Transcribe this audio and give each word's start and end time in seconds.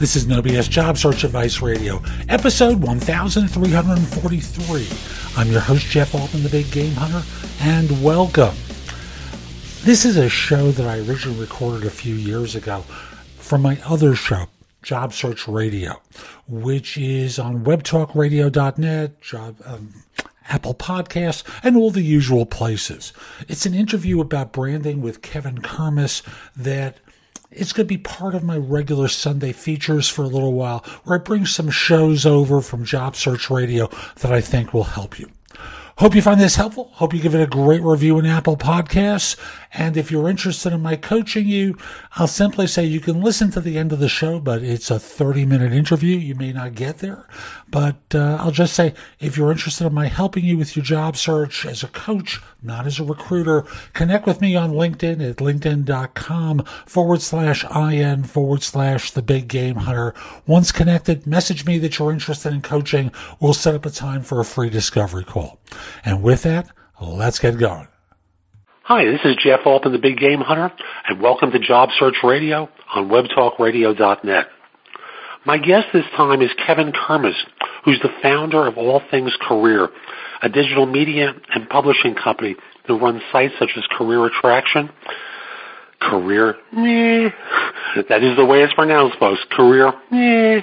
This 0.00 0.16
is 0.16 0.26
No 0.26 0.40
BS 0.40 0.70
Job 0.70 0.96
Search 0.96 1.24
Advice 1.24 1.60
Radio, 1.60 2.02
episode 2.30 2.82
1343. 2.82 4.88
I'm 5.36 5.52
your 5.52 5.60
host, 5.60 5.84
Jeff 5.88 6.14
Altman, 6.14 6.42
the 6.42 6.48
Big 6.48 6.70
Game 6.70 6.94
Hunter, 6.94 7.22
and 7.60 8.02
welcome. 8.02 8.54
This 9.82 10.06
is 10.06 10.16
a 10.16 10.30
show 10.30 10.70
that 10.70 10.86
I 10.86 11.00
originally 11.00 11.38
recorded 11.38 11.86
a 11.86 11.90
few 11.90 12.14
years 12.14 12.56
ago 12.56 12.80
from 13.36 13.60
my 13.60 13.78
other 13.84 14.14
show, 14.14 14.46
Job 14.82 15.12
Search 15.12 15.46
Radio, 15.46 16.00
which 16.48 16.96
is 16.96 17.38
on 17.38 17.66
webtalkradio.net, 17.66 19.20
job, 19.20 19.56
um, 19.66 19.92
Apple 20.48 20.74
Podcasts, 20.74 21.44
and 21.62 21.76
all 21.76 21.90
the 21.90 22.00
usual 22.00 22.46
places. 22.46 23.12
It's 23.48 23.66
an 23.66 23.74
interview 23.74 24.22
about 24.22 24.52
branding 24.52 25.02
with 25.02 25.20
Kevin 25.20 25.58
Kermes 25.58 26.22
that 26.56 26.96
it's 27.50 27.72
going 27.72 27.86
to 27.86 27.94
be 27.94 27.98
part 27.98 28.34
of 28.34 28.44
my 28.44 28.56
regular 28.56 29.08
Sunday 29.08 29.52
features 29.52 30.08
for 30.08 30.22
a 30.22 30.28
little 30.28 30.52
while, 30.52 30.84
where 31.04 31.18
I 31.18 31.22
bring 31.22 31.46
some 31.46 31.70
shows 31.70 32.24
over 32.24 32.60
from 32.60 32.84
Job 32.84 33.16
Search 33.16 33.50
Radio 33.50 33.88
that 34.16 34.32
I 34.32 34.40
think 34.40 34.72
will 34.72 34.84
help 34.84 35.18
you. 35.18 35.30
Hope 36.00 36.14
you 36.14 36.22
find 36.22 36.40
this 36.40 36.56
helpful. 36.56 36.88
Hope 36.94 37.12
you 37.12 37.20
give 37.20 37.34
it 37.34 37.42
a 37.42 37.46
great 37.46 37.82
review 37.82 38.18
in 38.18 38.24
Apple 38.24 38.56
Podcasts. 38.56 39.36
And 39.70 39.98
if 39.98 40.10
you're 40.10 40.30
interested 40.30 40.72
in 40.72 40.80
my 40.80 40.96
coaching 40.96 41.46
you, 41.46 41.76
I'll 42.16 42.26
simply 42.26 42.66
say 42.66 42.86
you 42.86 43.00
can 43.00 43.20
listen 43.20 43.50
to 43.50 43.60
the 43.60 43.76
end 43.76 43.92
of 43.92 43.98
the 43.98 44.08
show, 44.08 44.40
but 44.40 44.62
it's 44.62 44.90
a 44.90 44.98
30 44.98 45.44
minute 45.44 45.74
interview. 45.74 46.16
You 46.16 46.34
may 46.34 46.54
not 46.54 46.74
get 46.74 47.00
there, 47.00 47.28
but 47.68 47.98
uh, 48.14 48.38
I'll 48.40 48.50
just 48.50 48.72
say 48.72 48.94
if 49.18 49.36
you're 49.36 49.52
interested 49.52 49.86
in 49.86 49.92
my 49.92 50.06
helping 50.06 50.42
you 50.42 50.56
with 50.56 50.74
your 50.74 50.84
job 50.86 51.18
search 51.18 51.66
as 51.66 51.82
a 51.84 51.88
coach, 51.88 52.40
not 52.62 52.86
as 52.86 52.98
a 52.98 53.04
recruiter, 53.04 53.66
connect 53.92 54.26
with 54.26 54.40
me 54.40 54.56
on 54.56 54.72
LinkedIn 54.72 55.20
at 55.28 55.36
linkedin.com 55.36 56.64
forward 56.86 57.20
slash 57.20 57.62
IN 57.76 58.24
forward 58.24 58.62
slash 58.62 59.10
the 59.10 59.22
big 59.22 59.48
game 59.48 59.76
hunter. 59.76 60.14
Once 60.46 60.72
connected, 60.72 61.26
message 61.26 61.66
me 61.66 61.76
that 61.76 61.98
you're 61.98 62.10
interested 62.10 62.54
in 62.54 62.62
coaching. 62.62 63.12
We'll 63.38 63.52
set 63.52 63.74
up 63.74 63.84
a 63.84 63.90
time 63.90 64.22
for 64.22 64.40
a 64.40 64.46
free 64.46 64.70
discovery 64.70 65.24
call. 65.24 65.58
And 66.04 66.22
with 66.22 66.42
that, 66.42 66.70
let's 67.00 67.38
get 67.38 67.58
going. 67.58 67.88
Hi, 68.84 69.04
this 69.04 69.20
is 69.24 69.36
Jeff 69.36 69.60
Altman, 69.66 69.92
the 69.92 69.98
Big 69.98 70.18
Game 70.18 70.40
Hunter, 70.40 70.72
and 71.08 71.20
welcome 71.22 71.52
to 71.52 71.58
Job 71.60 71.90
Search 71.98 72.16
Radio 72.24 72.68
on 72.94 73.08
WebTalkRadio.net. 73.08 74.46
My 75.46 75.58
guest 75.58 75.86
this 75.92 76.04
time 76.16 76.42
is 76.42 76.50
Kevin 76.66 76.92
Kermes, 76.92 77.36
who's 77.84 78.00
the 78.02 78.10
founder 78.20 78.66
of 78.66 78.76
All 78.76 79.00
Things 79.10 79.32
Career, 79.40 79.88
a 80.42 80.48
digital 80.48 80.86
media 80.86 81.32
and 81.54 81.68
publishing 81.68 82.14
company 82.14 82.56
that 82.86 82.94
runs 82.94 83.22
sites 83.30 83.54
such 83.58 83.70
as 83.76 83.84
Career 83.96 84.26
Attraction, 84.26 84.90
Career, 86.00 86.56
meh, 86.72 87.30
that 88.08 88.22
is 88.22 88.36
the 88.36 88.44
way 88.44 88.62
it's 88.62 88.74
pronounced, 88.74 89.18
folks, 89.18 89.40
Career, 89.50 89.92
meh, 90.10 90.62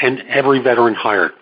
and 0.00 0.20
Every 0.28 0.60
Veteran 0.62 0.94
Hired. 0.94 1.32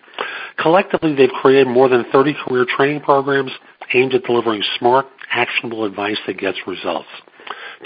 Collectively, 0.58 1.14
they've 1.14 1.30
created 1.30 1.66
more 1.66 1.88
than 1.88 2.04
30 2.12 2.34
career 2.44 2.66
training 2.76 3.00
programs 3.00 3.50
aimed 3.92 4.14
at 4.14 4.22
delivering 4.24 4.62
smart, 4.78 5.06
actionable 5.30 5.84
advice 5.84 6.18
that 6.26 6.38
gets 6.38 6.58
results. 6.66 7.08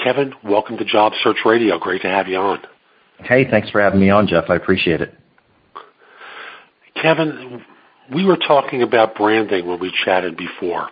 Kevin, 0.04 0.32
welcome 0.44 0.76
to 0.76 0.84
Job 0.84 1.12
Search 1.22 1.38
Radio. 1.44 1.78
Great 1.78 2.02
to 2.02 2.08
have 2.08 2.28
you 2.28 2.36
on. 2.36 2.60
Hey, 3.20 3.50
thanks 3.50 3.70
for 3.70 3.80
having 3.80 4.00
me 4.00 4.10
on, 4.10 4.28
Jeff. 4.28 4.44
I 4.48 4.56
appreciate 4.56 5.00
it. 5.00 5.14
Kevin, 7.00 7.62
we 8.14 8.24
were 8.24 8.36
talking 8.36 8.82
about 8.82 9.14
branding 9.14 9.66
when 9.66 9.80
we 9.80 9.92
chatted 10.04 10.36
before 10.36 10.88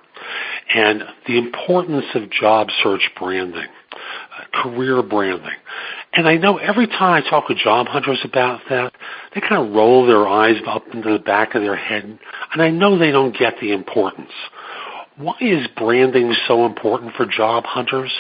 and 0.75 1.03
the 1.27 1.39
importance 1.39 2.05
of 2.15 2.31
job 2.31 2.69
search 2.83 3.11
branding, 3.19 3.67
uh, 3.93 4.63
career 4.63 5.03
branding. 5.03 5.55
And 6.13 6.27
I 6.27 6.37
know 6.37 6.59
every 6.59 6.87
time 6.87 7.23
I 7.23 7.29
talk 7.29 7.49
with 7.49 7.59
job 7.59 7.87
hunters 7.87 8.21
about 8.25 8.61
that, 8.71 8.93
they 9.35 9.41
kind 9.41 9.67
of 9.67 9.75
roll 9.75 10.07
their 10.07 10.27
eyes 10.27 10.57
up 10.67 10.85
into 10.93 11.13
the 11.13 11.19
back 11.19 11.55
of 11.55 11.63
their 11.63 11.77
head, 11.77 12.19
and 12.53 12.63
I 12.63 12.71
know 12.71 12.99
they 12.99 13.11
don't 13.11 13.37
get 13.37 13.55
the 13.61 13.73
importance. 13.73 14.33
Why 15.17 15.35
is 15.41 15.67
branding 15.77 16.35
so 16.47 16.67
important 16.67 17.15
for 17.15 17.27
job 17.27 17.65
hunters? 17.65 18.13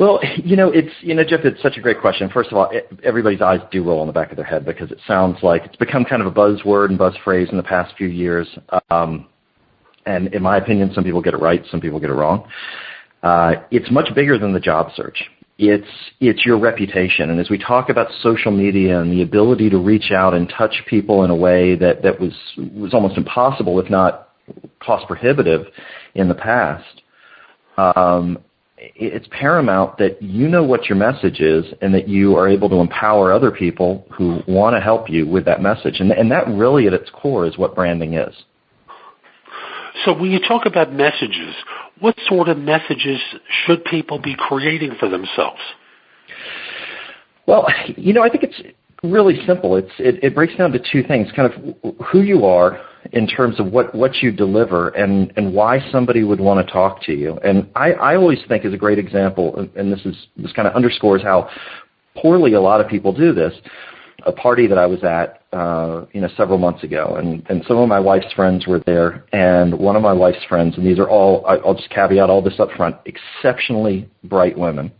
Well, 0.00 0.20
you 0.36 0.56
know, 0.56 0.70
it's 0.70 0.92
you 1.00 1.14
know, 1.14 1.24
Jeff, 1.24 1.40
it's 1.44 1.60
such 1.62 1.76
a 1.76 1.80
great 1.80 2.00
question. 2.00 2.30
First 2.30 2.50
of 2.50 2.56
all, 2.56 2.72
everybody's 3.04 3.42
eyes 3.42 3.60
do 3.70 3.84
roll 3.84 4.00
on 4.00 4.06
the 4.06 4.12
back 4.12 4.30
of 4.30 4.36
their 4.36 4.46
head 4.46 4.64
because 4.64 4.90
it 4.90 4.98
sounds 5.06 5.36
like 5.42 5.64
it's 5.66 5.76
become 5.76 6.06
kind 6.06 6.22
of 6.22 6.28
a 6.28 6.32
buzzword 6.32 6.88
and 6.88 6.98
buzz 6.98 7.14
phrase 7.22 7.48
in 7.50 7.58
the 7.58 7.62
past 7.62 7.94
few 7.96 8.08
years. 8.08 8.48
Um, 8.90 9.26
and 10.06 10.28
in 10.34 10.42
my 10.42 10.56
opinion, 10.56 10.90
some 10.94 11.04
people 11.04 11.20
get 11.20 11.34
it 11.34 11.40
right, 11.40 11.62
some 11.70 11.80
people 11.82 12.00
get 12.00 12.08
it 12.08 12.14
wrong. 12.14 12.48
Uh, 13.22 13.56
it's 13.70 13.90
much 13.90 14.14
bigger 14.14 14.38
than 14.38 14.54
the 14.54 14.60
job 14.60 14.90
search. 14.96 15.22
It's 15.62 15.86
it's 16.20 16.46
your 16.46 16.58
reputation, 16.58 17.28
and 17.28 17.38
as 17.38 17.50
we 17.50 17.58
talk 17.58 17.90
about 17.90 18.08
social 18.22 18.50
media 18.50 18.98
and 18.98 19.12
the 19.12 19.20
ability 19.20 19.68
to 19.68 19.76
reach 19.78 20.10
out 20.10 20.32
and 20.32 20.50
touch 20.56 20.72
people 20.88 21.22
in 21.24 21.30
a 21.30 21.36
way 21.36 21.76
that 21.76 22.02
that 22.02 22.18
was 22.18 22.32
was 22.56 22.94
almost 22.94 23.18
impossible, 23.18 23.78
if 23.78 23.90
not 23.90 24.30
cost 24.82 25.06
prohibitive 25.06 25.66
in 26.14 26.28
the 26.28 26.34
past, 26.34 27.02
um, 27.76 28.38
it's 28.78 29.26
paramount 29.30 29.98
that 29.98 30.22
you 30.22 30.48
know 30.48 30.64
what 30.64 30.88
your 30.88 30.96
message 30.96 31.40
is 31.40 31.66
and 31.82 31.92
that 31.92 32.08
you 32.08 32.36
are 32.36 32.48
able 32.48 32.70
to 32.70 32.76
empower 32.76 33.30
other 33.30 33.50
people 33.50 34.06
who 34.16 34.40
want 34.48 34.74
to 34.74 34.80
help 34.80 35.10
you 35.10 35.26
with 35.26 35.44
that 35.44 35.60
message. 35.60 36.00
And, 36.00 36.10
and 36.10 36.30
that 36.32 36.48
really 36.48 36.86
at 36.86 36.94
its 36.94 37.10
core 37.10 37.44
is 37.44 37.58
what 37.58 37.74
branding 37.74 38.14
is. 38.14 38.34
So 40.04 40.12
when 40.12 40.30
you 40.30 40.40
talk 40.40 40.66
about 40.66 40.92
messages, 40.92 41.54
what 42.00 42.16
sort 42.26 42.48
of 42.48 42.58
messages 42.58 43.20
should 43.64 43.84
people 43.84 44.18
be 44.18 44.34
creating 44.36 44.94
for 44.98 45.08
themselves? 45.08 45.60
Well, 47.46 47.66
you 47.96 48.12
know, 48.12 48.22
I 48.22 48.28
think 48.28 48.44
it's 48.44 48.62
really 49.02 49.44
simple. 49.46 49.76
It's 49.76 49.90
it, 49.98 50.22
it 50.22 50.34
breaks 50.34 50.54
down 50.56 50.72
to 50.72 50.78
two 50.92 51.02
things: 51.02 51.28
kind 51.34 51.52
of 51.52 51.96
who 52.06 52.22
you 52.22 52.44
are 52.46 52.80
in 53.12 53.26
terms 53.26 53.58
of 53.58 53.66
what 53.72 53.94
what 53.94 54.16
you 54.16 54.30
deliver, 54.30 54.90
and 54.90 55.32
and 55.36 55.52
why 55.52 55.80
somebody 55.90 56.22
would 56.22 56.40
want 56.40 56.64
to 56.64 56.72
talk 56.72 57.02
to 57.04 57.12
you. 57.12 57.38
And 57.38 57.68
I 57.74 57.92
I 57.92 58.16
always 58.16 58.38
think 58.48 58.64
is 58.64 58.74
a 58.74 58.78
great 58.78 58.98
example, 58.98 59.68
and 59.74 59.92
this 59.92 60.00
is 60.04 60.16
this 60.36 60.52
kind 60.52 60.68
of 60.68 60.74
underscores 60.74 61.22
how 61.22 61.48
poorly 62.16 62.54
a 62.54 62.60
lot 62.60 62.80
of 62.80 62.88
people 62.88 63.12
do 63.12 63.32
this. 63.32 63.54
A 64.26 64.32
party 64.32 64.66
that 64.66 64.78
I 64.78 64.86
was 64.86 65.02
at, 65.04 65.42
uh, 65.52 66.04
you 66.12 66.20
know, 66.20 66.28
several 66.36 66.58
months 66.58 66.84
ago, 66.84 67.16
and 67.18 67.46
and 67.48 67.64
some 67.66 67.78
of 67.78 67.88
my 67.88 68.00
wife's 68.00 68.32
friends 68.34 68.66
were 68.66 68.80
there, 68.80 69.24
and 69.32 69.78
one 69.78 69.96
of 69.96 70.02
my 70.02 70.12
wife's 70.12 70.44
friends, 70.48 70.76
and 70.76 70.86
these 70.86 70.98
are 70.98 71.08
all 71.08 71.44
I'll 71.46 71.74
just 71.74 71.90
caveat 71.90 72.30
all 72.30 72.42
this 72.42 72.58
up 72.60 72.70
front, 72.72 72.96
exceptionally 73.06 74.08
bright 74.24 74.56
women 74.58 74.92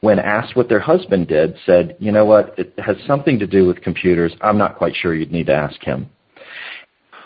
when 0.00 0.18
asked 0.18 0.56
what 0.56 0.68
their 0.68 0.80
husband 0.80 1.28
did, 1.28 1.56
said, 1.64 1.96
you 1.98 2.12
know 2.12 2.24
what, 2.24 2.58
it 2.58 2.74
has 2.78 2.96
something 3.06 3.38
to 3.38 3.46
do 3.46 3.66
with 3.66 3.80
computers. 3.80 4.32
I'm 4.40 4.58
not 4.58 4.76
quite 4.76 4.94
sure 4.94 5.14
you'd 5.14 5.32
need 5.32 5.46
to 5.46 5.54
ask 5.54 5.80
him. 5.82 6.10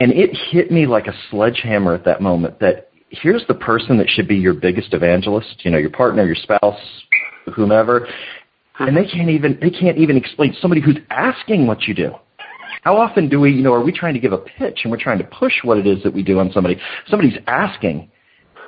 And 0.00 0.12
it 0.12 0.36
hit 0.50 0.70
me 0.70 0.86
like 0.86 1.06
a 1.06 1.14
sledgehammer 1.30 1.94
at 1.94 2.04
that 2.04 2.20
moment 2.20 2.60
that 2.60 2.90
here's 3.08 3.46
the 3.48 3.54
person 3.54 3.96
that 3.98 4.08
should 4.10 4.28
be 4.28 4.36
your 4.36 4.54
biggest 4.54 4.92
evangelist, 4.92 5.64
you 5.64 5.70
know, 5.70 5.78
your 5.78 5.90
partner, 5.90 6.26
your 6.26 6.34
spouse, 6.34 6.80
whomever, 7.54 8.06
and 8.78 8.96
they 8.96 9.06
can't 9.06 9.30
even 9.30 9.58
they 9.60 9.70
can't 9.70 9.98
even 9.98 10.16
explain 10.16 10.54
somebody 10.60 10.80
who's 10.80 10.98
asking 11.10 11.66
what 11.66 11.82
you 11.82 11.94
do. 11.94 12.12
How 12.82 12.96
often 12.96 13.28
do 13.28 13.40
we, 13.40 13.52
you 13.52 13.62
know, 13.62 13.72
are 13.72 13.82
we 13.82 13.90
trying 13.90 14.14
to 14.14 14.20
give 14.20 14.32
a 14.32 14.38
pitch 14.38 14.80
and 14.84 14.92
we're 14.92 15.00
trying 15.00 15.18
to 15.18 15.24
push 15.24 15.54
what 15.64 15.76
it 15.76 15.86
is 15.86 16.02
that 16.04 16.12
we 16.12 16.22
do 16.22 16.38
on 16.38 16.52
somebody? 16.52 16.80
Somebody's 17.08 17.38
asking 17.46 18.10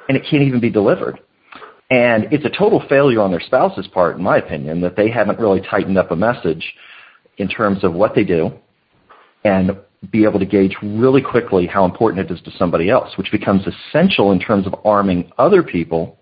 and 0.09 0.17
it 0.17 0.25
can't 0.29 0.43
even 0.43 0.61
be 0.61 0.71
delivered. 0.71 1.21
And 1.91 2.25
it's 2.33 2.45
a 2.45 2.51
total 2.51 2.83
failure 2.89 3.21
on 3.21 3.31
their 3.31 3.41
spouse's 3.41 3.87
part, 3.89 4.17
in 4.17 4.23
my 4.23 4.39
opinion, 4.39 4.81
that 4.81 4.97
they 4.97 5.09
haven't 5.09 5.39
really 5.39 5.61
tightened 5.61 5.97
up 5.97 6.11
a 6.11 6.17
message 6.17 6.65
in 7.39 7.49
terms 7.49 7.85
of 7.85 7.95
what 7.95 8.15
they 8.15 8.25
do 8.25 8.51
and 9.45 9.71
be 10.11 10.25
able 10.25 10.39
to 10.39 10.47
gauge 10.47 10.77
really 10.83 11.23
quickly 11.23 11.67
how 11.67 11.85
important 11.85 12.29
it 12.29 12.33
is 12.35 12.43
to 12.43 12.51
somebody 12.59 12.91
else, 12.91 13.17
which 13.17 13.31
becomes 13.33 13.63
essential 13.67 14.33
in 14.33 14.39
terms 14.39 14.67
of 14.67 14.75
arming 14.85 15.31
other 15.39 15.63
people 15.63 16.19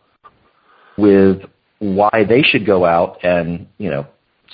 with 0.97 1.39
why 1.79 2.25
they 2.29 2.43
should 2.43 2.67
go 2.67 2.85
out 2.85 3.23
and, 3.23 3.67
you 3.79 3.91
know, 3.91 4.07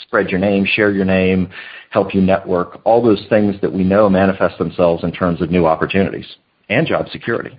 spread 0.02 0.30
your 0.30 0.40
name, 0.40 0.66
share 0.66 0.90
your 0.90 1.04
name, 1.04 1.50
help 1.90 2.14
you 2.14 2.20
network, 2.20 2.80
all 2.84 3.02
those 3.02 3.24
things 3.28 3.54
that 3.60 3.72
we 3.72 3.84
know 3.84 4.08
manifest 4.08 4.58
themselves 4.58 5.04
in 5.04 5.12
terms 5.12 5.40
of 5.42 5.50
new 5.50 5.66
opportunities 5.66 6.26
and 6.68 6.86
job 6.86 7.08
security. 7.10 7.58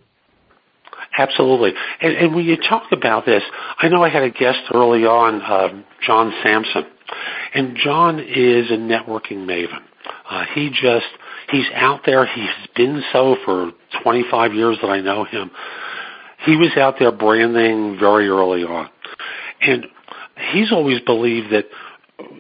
Absolutely. 1.17 1.73
And, 2.01 2.15
and 2.15 2.35
when 2.35 2.45
you 2.45 2.57
talk 2.57 2.91
about 2.91 3.25
this, 3.25 3.43
I 3.77 3.87
know 3.87 4.03
I 4.03 4.09
had 4.09 4.23
a 4.23 4.31
guest 4.31 4.59
early 4.73 5.05
on, 5.05 5.41
uh, 5.41 5.83
John 6.05 6.33
Sampson, 6.41 6.85
and 7.53 7.77
John 7.77 8.19
is 8.19 8.71
a 8.71 8.77
networking 8.77 9.45
maven. 9.45 9.81
Uh, 10.29 10.45
he 10.55 10.69
just, 10.69 11.05
he's 11.51 11.67
out 11.75 12.01
there. 12.05 12.25
He's 12.25 12.49
been 12.75 13.03
so 13.11 13.37
for 13.45 13.71
25 14.01 14.53
years 14.53 14.77
that 14.81 14.87
I 14.87 15.01
know 15.01 15.23
him. 15.23 15.51
He 16.45 16.55
was 16.55 16.71
out 16.77 16.95
there 16.99 17.11
branding 17.11 17.97
very 17.99 18.27
early 18.27 18.63
on. 18.63 18.89
And 19.65 19.87
he's 20.51 20.71
always 20.71 20.99
believed 21.01 21.51
that 21.51 21.65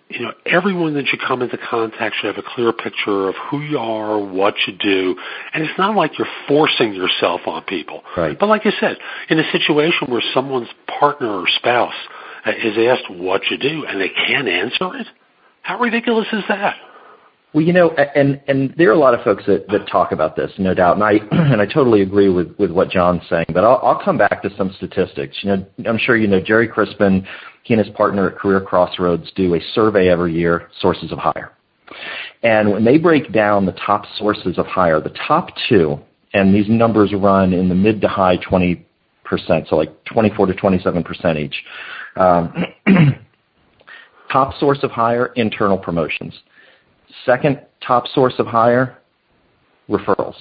you 0.09 0.21
know, 0.21 0.33
everyone 0.45 0.93
that 0.93 1.07
you 1.11 1.17
come 1.17 1.41
into 1.41 1.57
contact 1.57 2.15
should 2.15 2.35
have 2.35 2.43
a 2.43 2.47
clear 2.55 2.71
picture 2.71 3.27
of 3.27 3.35
who 3.49 3.61
you 3.61 3.77
are, 3.77 4.19
what 4.19 4.53
you 4.67 4.73
do, 4.73 5.15
and 5.53 5.63
it's 5.63 5.77
not 5.77 5.95
like 5.95 6.17
you're 6.17 6.27
forcing 6.47 6.93
yourself 6.93 7.41
on 7.47 7.63
people. 7.63 8.03
Right. 8.15 8.37
But 8.39 8.47
like 8.47 8.65
I 8.65 8.71
said, 8.79 8.97
in 9.29 9.39
a 9.39 9.51
situation 9.51 10.09
where 10.09 10.21
someone's 10.33 10.69
partner 10.99 11.41
or 11.41 11.45
spouse 11.47 11.95
uh, 12.45 12.51
is 12.51 12.77
asked 12.77 13.09
what 13.09 13.41
you 13.49 13.57
do 13.57 13.85
and 13.85 13.99
they 13.99 14.09
can't 14.09 14.47
answer 14.47 14.95
it, 14.95 15.07
how 15.61 15.79
ridiculous 15.79 16.27
is 16.31 16.43
that? 16.47 16.75
Well, 17.53 17.63
you 17.63 17.73
know, 17.73 17.91
and 17.91 18.41
and 18.47 18.73
there 18.77 18.89
are 18.89 18.93
a 18.93 18.99
lot 18.99 19.13
of 19.13 19.23
folks 19.23 19.43
that, 19.45 19.67
that 19.67 19.87
talk 19.87 20.11
about 20.11 20.35
this, 20.35 20.51
no 20.57 20.73
doubt, 20.73 20.95
and 20.95 21.03
I 21.03 21.11
and 21.31 21.61
I 21.61 21.65
totally 21.65 22.01
agree 22.01 22.29
with 22.29 22.55
with 22.57 22.71
what 22.71 22.89
John's 22.89 23.21
saying. 23.29 23.45
But 23.53 23.63
I'll, 23.63 23.79
I'll 23.83 24.03
come 24.03 24.17
back 24.17 24.41
to 24.41 24.55
some 24.57 24.73
statistics. 24.77 25.37
You 25.43 25.49
know, 25.49 25.65
I'm 25.85 25.99
sure 25.99 26.17
you 26.17 26.27
know 26.27 26.41
Gerry 26.41 26.67
Crispin 26.67 27.27
he 27.63 27.73
and 27.73 27.83
his 27.83 27.93
partner 27.95 28.29
at 28.29 28.37
Career 28.37 28.61
Crossroads 28.61 29.31
do 29.35 29.55
a 29.55 29.59
survey 29.73 30.09
every 30.09 30.33
year, 30.33 30.69
sources 30.79 31.11
of 31.11 31.17
hire. 31.17 31.53
And 32.43 32.71
when 32.71 32.83
they 32.83 32.97
break 32.97 33.31
down 33.31 33.65
the 33.65 33.71
top 33.85 34.05
sources 34.17 34.57
of 34.57 34.65
hire, 34.65 34.99
the 34.99 35.15
top 35.27 35.49
two, 35.69 35.97
and 36.33 36.53
these 36.53 36.67
numbers 36.67 37.13
run 37.13 37.53
in 37.53 37.69
the 37.69 37.75
mid 37.75 38.01
to 38.01 38.07
high 38.07 38.37
20%, 38.37 38.83
so 39.69 39.75
like 39.77 39.91
24 40.05 40.47
to 40.47 40.53
27% 40.53 41.37
each. 41.37 41.55
Um, 42.17 42.65
top 44.31 44.53
source 44.59 44.79
of 44.83 44.91
hire, 44.91 45.27
internal 45.35 45.77
promotions. 45.77 46.33
Second 47.25 47.61
top 47.85 48.07
source 48.07 48.33
of 48.39 48.47
hire, 48.47 48.99
referrals 49.89 50.35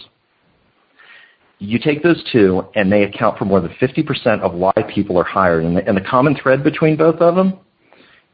you 1.63 1.79
take 1.79 2.03
those 2.03 2.23
two, 2.33 2.67
and 2.75 2.91
they 2.91 3.05
account 3.05 3.39
for 3.39 3.45
more 3.45 3.61
than 3.61 3.71
50% 3.81 4.41
of 4.41 4.53
why 4.53 4.73
people 4.93 5.17
are 5.17 5.25
hired. 5.25 5.65
And 5.65 5.77
the, 5.77 5.87
and 5.87 5.97
the 5.97 6.01
common 6.01 6.35
thread 6.35 6.65
between 6.65 6.97
both 6.97 7.21
of 7.21 7.37
them 7.37 7.61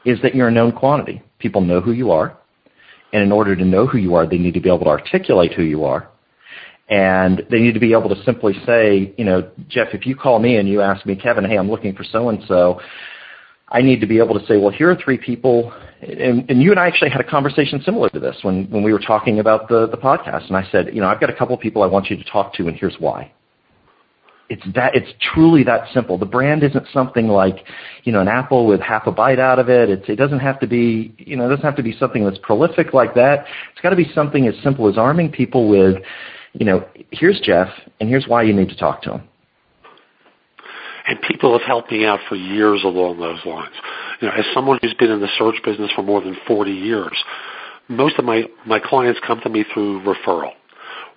is 0.06 0.18
that 0.22 0.34
you're 0.34 0.48
a 0.48 0.50
known 0.50 0.72
quantity. 0.72 1.22
People 1.38 1.60
know 1.60 1.82
who 1.82 1.92
you 1.92 2.10
are, 2.10 2.38
and 3.12 3.22
in 3.22 3.30
order 3.30 3.54
to 3.54 3.64
know 3.64 3.86
who 3.86 3.98
you 3.98 4.14
are, 4.14 4.26
they 4.26 4.38
need 4.38 4.54
to 4.54 4.60
be 4.60 4.70
able 4.70 4.80
to 4.80 4.86
articulate 4.86 5.52
who 5.52 5.62
you 5.62 5.84
are. 5.84 6.08
And 6.88 7.42
they 7.50 7.58
need 7.58 7.74
to 7.74 7.80
be 7.80 7.92
able 7.92 8.08
to 8.08 8.22
simply 8.24 8.54
say, 8.64 9.12
you 9.18 9.24
know, 9.26 9.50
Jeff, 9.68 9.88
if 9.92 10.06
you 10.06 10.16
call 10.16 10.38
me 10.38 10.56
and 10.56 10.66
you 10.66 10.80
ask 10.80 11.04
me, 11.04 11.14
Kevin, 11.14 11.44
hey, 11.44 11.58
I'm 11.58 11.70
looking 11.70 11.94
for 11.94 12.04
so 12.04 12.30
and 12.30 12.42
so, 12.48 12.80
I 13.70 13.82
need 13.82 14.00
to 14.00 14.06
be 14.06 14.18
able 14.18 14.38
to 14.38 14.46
say, 14.46 14.56
well, 14.56 14.70
here 14.70 14.90
are 14.90 14.96
three 14.96 15.18
people, 15.18 15.72
and, 16.00 16.48
and 16.48 16.62
you 16.62 16.70
and 16.70 16.80
I 16.80 16.86
actually 16.86 17.10
had 17.10 17.20
a 17.20 17.28
conversation 17.28 17.82
similar 17.84 18.08
to 18.10 18.20
this 18.20 18.36
when, 18.42 18.64
when 18.70 18.82
we 18.82 18.92
were 18.92 19.00
talking 19.00 19.40
about 19.40 19.68
the, 19.68 19.86
the 19.88 19.96
podcast. 19.96 20.46
And 20.48 20.56
I 20.56 20.66
said, 20.70 20.94
you 20.94 21.00
know, 21.00 21.08
I've 21.08 21.20
got 21.20 21.28
a 21.28 21.34
couple 21.34 21.54
of 21.54 21.60
people 21.60 21.82
I 21.82 21.86
want 21.86 22.08
you 22.08 22.16
to 22.16 22.24
talk 22.24 22.54
to, 22.54 22.68
and 22.68 22.76
here's 22.76 22.96
why. 22.98 23.30
It's 24.48 24.62
that 24.74 24.94
it's 24.94 25.12
truly 25.34 25.62
that 25.64 25.92
simple. 25.92 26.16
The 26.16 26.24
brand 26.24 26.62
isn't 26.62 26.86
something 26.94 27.28
like, 27.28 27.66
you 28.04 28.12
know, 28.12 28.20
an 28.20 28.28
apple 28.28 28.66
with 28.66 28.80
half 28.80 29.06
a 29.06 29.12
bite 29.12 29.38
out 29.38 29.58
of 29.58 29.68
it. 29.68 29.90
It's, 29.90 30.08
it 30.08 30.16
doesn't 30.16 30.38
have 30.38 30.58
to 30.60 30.66
be, 30.66 31.14
you 31.18 31.36
know, 31.36 31.44
it 31.44 31.50
doesn't 31.50 31.64
have 31.64 31.76
to 31.76 31.82
be 31.82 31.94
something 31.98 32.24
that's 32.24 32.38
prolific 32.38 32.94
like 32.94 33.14
that. 33.14 33.44
It's 33.72 33.82
got 33.82 33.90
to 33.90 33.96
be 33.96 34.10
something 34.14 34.48
as 34.48 34.54
simple 34.62 34.88
as 34.88 34.96
arming 34.96 35.30
people 35.30 35.68
with, 35.68 36.02
you 36.54 36.64
know, 36.64 36.88
here's 37.10 37.38
Jeff, 37.40 37.68
and 38.00 38.08
here's 38.08 38.26
why 38.26 38.42
you 38.42 38.54
need 38.54 38.70
to 38.70 38.76
talk 38.76 39.02
to 39.02 39.12
him 39.16 39.28
and 41.08 41.20
people 41.22 41.58
have 41.58 41.66
helped 41.66 41.90
me 41.90 42.04
out 42.04 42.20
for 42.28 42.36
years 42.36 42.82
along 42.84 43.18
those 43.18 43.44
lines. 43.46 43.74
You 44.20 44.28
know, 44.28 44.34
as 44.34 44.44
someone 44.54 44.78
who's 44.82 44.94
been 44.94 45.10
in 45.10 45.20
the 45.20 45.28
search 45.38 45.56
business 45.64 45.90
for 45.96 46.02
more 46.02 46.20
than 46.20 46.36
40 46.46 46.70
years, 46.70 47.16
most 47.88 48.18
of 48.18 48.24
my 48.24 48.44
my 48.66 48.78
clients 48.78 49.18
come 49.26 49.40
to 49.40 49.48
me 49.48 49.64
through 49.72 50.02
referral. 50.02 50.52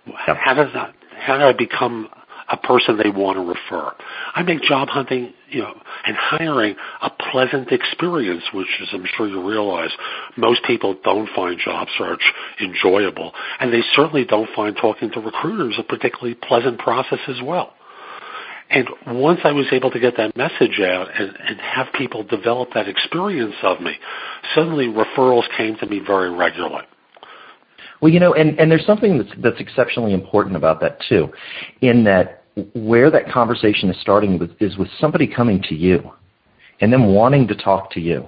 Yep. 0.08 0.38
How 0.38 0.54
does 0.54 0.74
that? 0.74 0.94
How 1.20 1.38
do 1.38 1.44
I 1.44 1.54
become 1.54 2.10
a 2.50 2.58
person 2.58 2.98
they 2.98 3.10
want 3.10 3.38
to 3.38 3.42
refer? 3.42 3.94
I 4.34 4.44
make 4.44 4.62
job 4.62 4.88
hunting, 4.88 5.34
you 5.50 5.62
know, 5.62 5.74
and 6.06 6.16
hiring 6.18 6.76
a 7.02 7.10
pleasant 7.10 7.72
experience, 7.72 8.44
which, 8.54 8.68
as 8.82 8.88
I'm 8.94 9.06
sure 9.18 9.28
you 9.28 9.48
realize, 9.48 9.92
most 10.38 10.64
people 10.64 10.96
don't 11.04 11.30
find 11.36 11.60
job 11.60 11.88
search 11.98 12.24
enjoyable, 12.60 13.34
and 13.60 13.72
they 13.72 13.82
certainly 13.94 14.26
don't 14.26 14.50
find 14.56 14.76
talking 14.76 15.12
to 15.12 15.20
recruiters 15.20 15.76
a 15.78 15.84
particularly 15.84 16.36
pleasant 16.36 16.80
process 16.80 17.20
as 17.28 17.42
well. 17.44 17.74
And 18.71 18.88
once 19.19 19.41
I 19.44 19.51
was 19.51 19.65
able 19.71 19.91
to 19.91 20.00
get 20.00 20.15
that 20.15 20.35
message 20.38 20.79
out 20.79 21.09
and, 21.19 21.35
and 21.47 21.59
have 21.59 21.88
people 21.97 22.23
develop 22.23 22.69
that 22.73 22.88
experience 22.88 23.56
of 23.63 23.81
me, 23.81 23.94
suddenly 24.56 24.85
referrals 24.85 25.44
came 25.57 25.75
to 25.77 25.85
me 25.85 26.00
very 26.00 26.29
regularly. 26.29 26.85
Well, 28.01 28.12
you 28.12 28.19
know, 28.19 28.33
and, 28.33 28.57
and 28.59 28.71
there's 28.71 28.85
something 28.85 29.18
that's, 29.18 29.29
that's 29.39 29.59
exceptionally 29.59 30.13
important 30.13 30.56
about 30.56 30.79
that 30.81 31.00
too, 31.07 31.29
in 31.81 32.06
that 32.06 32.44
where 32.73 33.12
that 33.12 33.29
conversation 33.29 33.89
is 33.89 34.00
starting 34.01 34.39
with 34.39 34.51
is 34.59 34.77
with 34.77 34.89
somebody 35.00 35.27
coming 35.27 35.62
to 35.69 35.75
you 35.75 36.12
and 36.79 36.91
then 36.91 37.13
wanting 37.13 37.47
to 37.47 37.56
talk 37.56 37.91
to 37.91 38.00
you. 38.00 38.27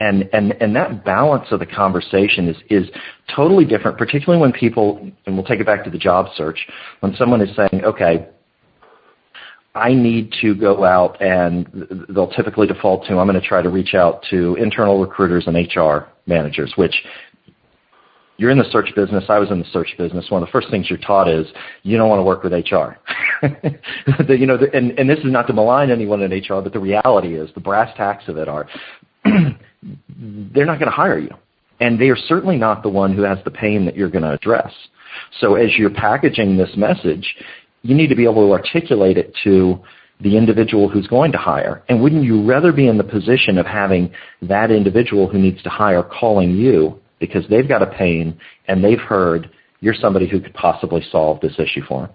And, 0.00 0.28
and, 0.32 0.52
and 0.60 0.76
that 0.76 1.04
balance 1.04 1.46
of 1.50 1.58
the 1.58 1.66
conversation 1.66 2.46
is, 2.48 2.56
is 2.70 2.88
totally 3.34 3.64
different, 3.64 3.98
particularly 3.98 4.40
when 4.40 4.52
people, 4.52 5.10
and 5.26 5.36
we'll 5.36 5.46
take 5.46 5.58
it 5.58 5.66
back 5.66 5.82
to 5.84 5.90
the 5.90 5.98
job 5.98 6.26
search, 6.36 6.58
when 7.00 7.16
someone 7.16 7.40
is 7.40 7.54
saying, 7.56 7.84
okay, 7.84 8.28
I 9.74 9.92
need 9.92 10.34
to 10.40 10.54
go 10.54 10.84
out 10.84 11.20
and 11.20 12.06
they'll 12.08 12.30
typically 12.30 12.66
default 12.66 13.06
to, 13.06 13.18
I'm 13.18 13.28
going 13.28 13.40
to 13.40 13.46
try 13.46 13.62
to 13.62 13.68
reach 13.68 13.94
out 13.94 14.24
to 14.30 14.56
internal 14.56 15.00
recruiters 15.00 15.46
and 15.46 15.56
HR 15.56 16.08
managers, 16.26 16.72
which 16.76 16.94
you're 18.38 18.50
in 18.50 18.58
the 18.58 18.68
search 18.70 18.94
business. 18.94 19.24
I 19.28 19.38
was 19.38 19.50
in 19.50 19.58
the 19.58 19.66
search 19.72 19.94
business. 19.98 20.30
One 20.30 20.42
of 20.42 20.48
the 20.48 20.52
first 20.52 20.70
things 20.70 20.88
you're 20.88 20.98
taught 20.98 21.28
is 21.28 21.46
you 21.82 21.96
don't 21.96 22.08
want 22.08 22.20
to 22.20 22.24
work 22.24 22.44
with 22.44 22.52
HR. 22.52 22.96
the, 24.26 24.36
you 24.38 24.46
know, 24.46 24.56
the, 24.56 24.72
and, 24.72 24.98
and 24.98 25.10
this 25.10 25.18
is 25.18 25.26
not 25.26 25.46
to 25.48 25.52
malign 25.52 25.90
anyone 25.90 26.22
in 26.22 26.30
HR, 26.30 26.60
but 26.60 26.72
the 26.72 26.78
reality 26.78 27.34
is 27.34 27.50
the 27.54 27.60
brass 27.60 27.94
tacks 27.96 28.24
of 28.28 28.36
it 28.36 28.48
are 28.48 28.68
they're 29.24 30.66
not 30.66 30.78
going 30.78 30.90
to 30.90 30.96
hire 30.96 31.18
you. 31.18 31.30
And 31.80 32.00
they 32.00 32.08
are 32.08 32.16
certainly 32.16 32.56
not 32.56 32.82
the 32.82 32.88
one 32.88 33.14
who 33.14 33.22
has 33.22 33.38
the 33.44 33.50
pain 33.50 33.84
that 33.86 33.96
you're 33.96 34.10
going 34.10 34.24
to 34.24 34.32
address. 34.32 34.72
So 35.40 35.56
as 35.56 35.70
you're 35.76 35.90
packaging 35.90 36.56
this 36.56 36.70
message, 36.76 37.34
you 37.82 37.94
need 37.94 38.08
to 38.08 38.16
be 38.16 38.24
able 38.24 38.46
to 38.46 38.52
articulate 38.52 39.16
it 39.16 39.34
to 39.44 39.80
the 40.20 40.36
individual 40.36 40.88
who's 40.88 41.06
going 41.06 41.32
to 41.32 41.38
hire. 41.38 41.82
And 41.88 42.02
wouldn't 42.02 42.24
you 42.24 42.44
rather 42.44 42.72
be 42.72 42.88
in 42.88 42.98
the 42.98 43.04
position 43.04 43.56
of 43.56 43.66
having 43.66 44.12
that 44.42 44.70
individual 44.70 45.28
who 45.28 45.38
needs 45.38 45.62
to 45.62 45.70
hire 45.70 46.02
calling 46.02 46.56
you 46.56 47.00
because 47.20 47.44
they've 47.48 47.68
got 47.68 47.82
a 47.82 47.86
pain 47.86 48.38
and 48.66 48.82
they've 48.82 48.98
heard 48.98 49.50
you're 49.80 49.94
somebody 49.94 50.28
who 50.28 50.40
could 50.40 50.54
possibly 50.54 51.04
solve 51.12 51.40
this 51.40 51.54
issue 51.58 51.82
for 51.86 52.02
them? 52.02 52.10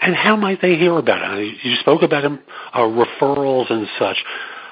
And 0.00 0.14
how 0.14 0.36
might 0.36 0.62
they 0.62 0.76
hear 0.76 0.96
about 0.96 1.38
it? 1.38 1.56
You 1.62 1.76
spoke 1.76 2.02
about 2.02 2.24
uh, 2.24 2.78
referrals 2.78 3.70
and 3.70 3.86
such 3.98 4.16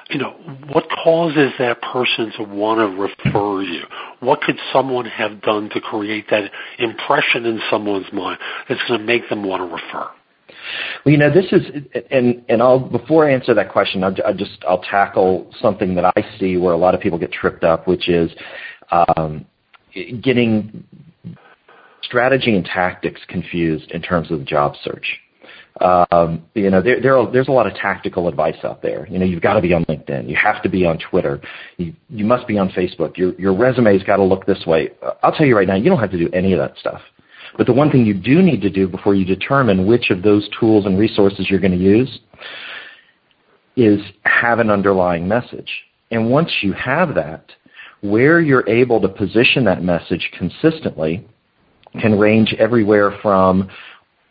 you 0.09 0.19
know, 0.19 0.31
what 0.71 0.85
causes 1.03 1.51
that 1.57 1.81
person 1.81 2.31
to 2.37 2.43
want 2.43 2.79
to 2.79 3.01
refer 3.01 3.63
you? 3.63 3.81
What 4.19 4.41
could 4.41 4.57
someone 4.71 5.05
have 5.05 5.41
done 5.41 5.69
to 5.69 5.81
create 5.81 6.25
that 6.29 6.51
impression 6.77 7.45
in 7.45 7.59
someone's 7.71 8.11
mind 8.13 8.39
that's 8.69 8.81
going 8.87 8.99
to 8.99 9.05
make 9.05 9.27
them 9.29 9.43
want 9.43 9.61
to 9.61 9.75
refer? 9.75 10.09
Well, 11.03 11.11
you 11.11 11.17
know, 11.17 11.31
this 11.31 11.45
is, 11.51 11.61
and 12.11 12.43
and 12.49 12.61
I'll 12.61 12.79
before 12.79 13.27
I 13.27 13.33
answer 13.33 13.53
that 13.53 13.71
question, 13.71 14.03
I'll, 14.03 14.15
I'll 14.25 14.33
just 14.33 14.63
I'll 14.67 14.81
tackle 14.81 15.51
something 15.61 15.95
that 15.95 16.05
I 16.15 16.25
see 16.39 16.57
where 16.57 16.73
a 16.73 16.77
lot 16.77 16.95
of 16.95 17.01
people 17.01 17.19
get 17.19 17.31
tripped 17.31 17.63
up, 17.63 17.87
which 17.87 18.09
is 18.09 18.31
um, 18.91 19.45
getting 20.21 20.83
strategy 22.03 22.55
and 22.55 22.65
tactics 22.65 23.21
confused 23.27 23.91
in 23.91 24.01
terms 24.01 24.31
of 24.31 24.45
job 24.45 24.75
search. 24.83 25.19
Um, 25.81 26.45
there's 26.53 27.47
a 27.47 27.51
lot 27.51 27.67
of 27.67 27.73
tactical 27.75 28.29
advice 28.29 28.55
out 28.63 28.81
there. 28.81 29.07
You 29.09 29.19
know, 29.19 29.25
you've 29.25 29.41
got 29.41 29.55
to 29.55 29.61
be 29.61 29.73
on 29.73 29.83
LinkedIn. 29.85 30.29
You 30.29 30.35
have 30.37 30.63
to 30.63 30.69
be 30.69 30.85
on 30.85 30.97
Twitter. 30.97 31.41
You, 31.77 31.93
must 32.09 32.47
be 32.47 32.57
on 32.57 32.69
Facebook. 32.69 33.17
Your, 33.17 33.33
your 33.33 33.53
resume's 33.53 34.03
got 34.03 34.17
to 34.17 34.23
look 34.23 34.45
this 34.45 34.65
way. 34.65 34.91
I'll 35.21 35.33
tell 35.33 35.45
you 35.45 35.57
right 35.57 35.67
now, 35.67 35.75
you 35.75 35.89
don't 35.89 35.99
have 35.99 36.11
to 36.11 36.17
do 36.17 36.29
any 36.31 36.53
of 36.53 36.59
that 36.59 36.77
stuff. 36.77 37.01
But 37.57 37.67
the 37.67 37.73
one 37.73 37.91
thing 37.91 38.05
you 38.05 38.13
do 38.13 38.41
need 38.41 38.61
to 38.61 38.69
do 38.69 38.87
before 38.87 39.15
you 39.15 39.25
determine 39.25 39.85
which 39.85 40.09
of 40.11 40.21
those 40.21 40.47
tools 40.59 40.85
and 40.85 40.97
resources 40.97 41.49
you're 41.49 41.59
going 41.59 41.77
to 41.77 41.77
use 41.77 42.19
is 43.75 43.99
have 44.23 44.59
an 44.59 44.69
underlying 44.69 45.27
message. 45.27 45.69
And 46.11 46.29
once 46.29 46.51
you 46.61 46.71
have 46.73 47.15
that, 47.15 47.45
where 48.01 48.39
you're 48.39 48.67
able 48.69 49.01
to 49.01 49.09
position 49.09 49.65
that 49.65 49.83
message 49.83 50.31
consistently 50.37 51.27
can 51.99 52.17
range 52.17 52.53
everywhere 52.59 53.17
from 53.21 53.69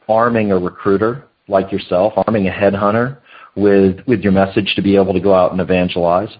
arming 0.08 0.52
a 0.52 0.58
recruiter 0.58 1.26
like 1.48 1.70
yourself, 1.72 2.12
arming 2.26 2.48
a 2.48 2.50
headhunter 2.50 3.18
with, 3.54 3.98
with 4.06 4.20
your 4.20 4.32
message 4.32 4.72
to 4.76 4.82
be 4.82 4.96
able 4.96 5.12
to 5.12 5.20
go 5.20 5.34
out 5.34 5.52
and 5.52 5.60
evangelize, 5.60 6.30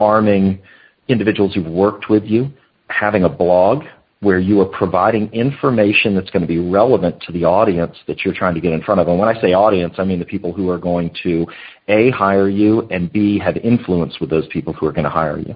arming 0.00 0.60
individuals 1.08 1.54
who've 1.54 1.66
worked 1.66 2.08
with 2.08 2.24
you, 2.24 2.50
having 2.88 3.24
a 3.24 3.28
blog 3.28 3.84
where 4.20 4.40
you 4.40 4.60
are 4.60 4.66
providing 4.66 5.32
information 5.32 6.14
that's 6.14 6.30
going 6.30 6.42
to 6.42 6.48
be 6.48 6.58
relevant 6.58 7.20
to 7.22 7.32
the 7.32 7.44
audience 7.44 7.96
that 8.08 8.24
you're 8.24 8.34
trying 8.34 8.54
to 8.54 8.60
get 8.60 8.72
in 8.72 8.82
front 8.82 9.00
of. 9.00 9.06
And 9.06 9.18
when 9.18 9.28
I 9.28 9.40
say 9.40 9.52
audience, 9.52 9.94
I 9.98 10.04
mean 10.04 10.18
the 10.18 10.24
people 10.24 10.52
who 10.52 10.68
are 10.70 10.78
going 10.78 11.14
to 11.22 11.46
A, 11.86 12.10
hire 12.10 12.48
you, 12.48 12.88
and 12.90 13.12
B, 13.12 13.38
have 13.38 13.56
influence 13.58 14.18
with 14.20 14.28
those 14.28 14.48
people 14.48 14.72
who 14.72 14.86
are 14.86 14.92
going 14.92 15.04
to 15.04 15.10
hire 15.10 15.38
you. 15.38 15.54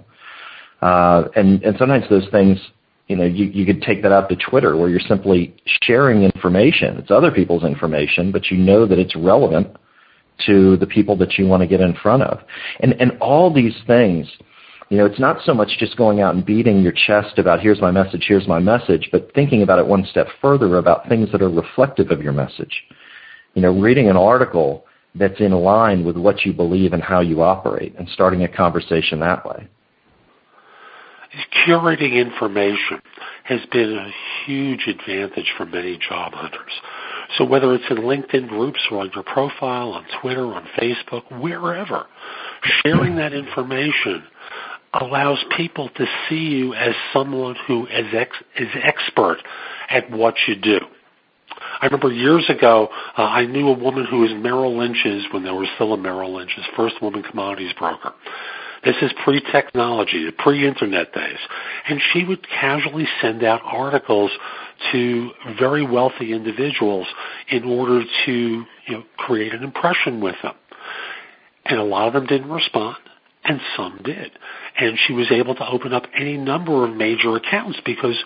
Uh, 0.80 1.28
and, 1.34 1.62
and 1.62 1.76
sometimes 1.76 2.04
those 2.08 2.28
things, 2.30 2.58
you 3.12 3.18
know, 3.18 3.24
you, 3.24 3.46
you 3.46 3.64
could 3.66 3.82
take 3.82 4.02
that 4.02 4.12
out 4.12 4.28
to 4.30 4.36
Twitter 4.36 4.76
where 4.76 4.88
you're 4.88 5.00
simply 5.14 5.54
sharing 5.82 6.22
information. 6.22 6.96
It's 6.96 7.10
other 7.10 7.30
people's 7.30 7.62
information, 7.62 8.32
but 8.32 8.50
you 8.50 8.56
know 8.56 8.86
that 8.86 8.98
it's 8.98 9.14
relevant 9.14 9.68
to 10.46 10.76
the 10.78 10.86
people 10.86 11.14
that 11.18 11.32
you 11.38 11.46
want 11.46 11.60
to 11.62 11.66
get 11.66 11.80
in 11.80 11.94
front 12.02 12.22
of. 12.22 12.40
And, 12.80 12.94
and 13.00 13.12
all 13.20 13.52
these 13.52 13.76
things– 13.86 14.26
you 14.92 14.98
know, 14.98 15.06
it's 15.06 15.18
not 15.18 15.38
so 15.46 15.54
much 15.54 15.78
just 15.78 15.96
going 15.96 16.20
out 16.20 16.34
and 16.34 16.44
beating 16.44 16.82
your 16.82 16.92
chest 16.92 17.38
about 17.38 17.60
here's 17.60 17.80
my 17.80 17.90
message, 17.90 18.26
here's 18.28 18.46
my 18.46 18.58
message, 18.58 19.08
but 19.10 19.32
thinking 19.34 19.62
about 19.62 19.78
it 19.78 19.86
one 19.86 20.04
step 20.10 20.26
further 20.42 20.76
about 20.76 21.08
things 21.08 21.32
that 21.32 21.40
are 21.40 21.48
reflective 21.48 22.10
of 22.10 22.20
your 22.20 22.34
message. 22.34 22.74
You 23.54 23.62
know, 23.62 23.72
reading 23.72 24.10
an 24.10 24.18
article 24.18 24.84
that's 25.14 25.40
in 25.40 25.52
line 25.52 26.04
with 26.04 26.18
what 26.18 26.44
you 26.44 26.52
believe 26.52 26.92
and 26.92 27.02
how 27.02 27.20
you 27.20 27.40
operate 27.40 27.94
and 27.98 28.06
starting 28.10 28.42
a 28.42 28.48
conversation 28.48 29.18
that 29.20 29.46
way. 29.46 29.66
Curating 31.66 32.12
information 32.12 33.00
has 33.44 33.60
been 33.70 33.96
a 33.96 34.12
huge 34.44 34.86
advantage 34.86 35.52
for 35.56 35.64
many 35.64 35.96
job 35.96 36.32
hunters. 36.34 36.72
So 37.38 37.44
whether 37.44 37.74
it's 37.74 37.84
in 37.88 37.98
LinkedIn 37.98 38.48
groups 38.48 38.80
or 38.90 39.00
on 39.00 39.10
your 39.14 39.24
profile, 39.24 39.92
on 39.92 40.04
Twitter, 40.20 40.44
on 40.44 40.66
Facebook, 40.78 41.40
wherever, 41.40 42.06
sharing 42.84 43.16
that 43.16 43.32
information 43.32 44.24
allows 44.92 45.42
people 45.56 45.88
to 45.96 46.06
see 46.28 46.34
you 46.34 46.74
as 46.74 46.94
someone 47.12 47.56
who 47.66 47.86
is, 47.86 48.12
ex- 48.12 48.36
is 48.58 48.68
expert 48.82 49.38
at 49.88 50.10
what 50.10 50.34
you 50.46 50.54
do. 50.54 50.80
I 51.80 51.86
remember 51.86 52.12
years 52.12 52.44
ago, 52.50 52.88
uh, 53.16 53.22
I 53.22 53.46
knew 53.46 53.68
a 53.68 53.78
woman 53.78 54.04
who 54.04 54.20
was 54.20 54.30
Merrill 54.34 54.76
Lynch's, 54.76 55.24
when 55.32 55.44
there 55.44 55.54
was 55.54 55.68
still 55.76 55.94
a 55.94 55.96
Merrill 55.96 56.34
Lynch's, 56.34 56.64
first 56.76 57.00
woman 57.00 57.22
commodities 57.22 57.72
broker. 57.78 58.12
This 58.84 58.96
is 59.00 59.12
pre-technology, 59.24 60.24
the 60.24 60.32
pre-internet 60.32 61.12
days. 61.12 61.38
And 61.88 62.00
she 62.12 62.24
would 62.24 62.46
casually 62.48 63.06
send 63.20 63.44
out 63.44 63.60
articles 63.64 64.30
to 64.90 65.30
very 65.58 65.86
wealthy 65.86 66.32
individuals 66.32 67.06
in 67.48 67.64
order 67.64 68.02
to 68.26 68.32
you 68.32 68.66
know, 68.88 69.04
create 69.16 69.54
an 69.54 69.62
impression 69.62 70.20
with 70.20 70.36
them. 70.42 70.54
And 71.64 71.78
a 71.78 71.84
lot 71.84 72.08
of 72.08 72.14
them 72.14 72.26
didn't 72.26 72.50
respond 72.50 72.96
and 73.44 73.60
some 73.76 74.00
did. 74.04 74.32
And 74.78 74.98
she 75.06 75.12
was 75.12 75.30
able 75.30 75.54
to 75.56 75.68
open 75.68 75.92
up 75.92 76.04
any 76.16 76.36
number 76.36 76.84
of 76.84 76.94
major 76.94 77.36
accounts 77.36 77.78
because 77.84 78.16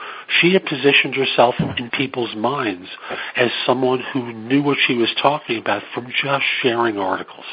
she 0.41 0.53
had 0.53 0.65
positioned 0.65 1.15
herself 1.15 1.55
in 1.79 1.91
people's 1.91 2.35
minds 2.37 2.89
as 3.35 3.51
someone 3.67 4.03
who 4.13 4.33
knew 4.33 4.63
what 4.63 4.79
she 4.87 4.95
was 4.95 5.09
talking 5.21 5.59
about 5.59 5.83
from 5.95 6.07
just 6.23 6.45
sharing 6.63 6.99
articles. 6.99 7.45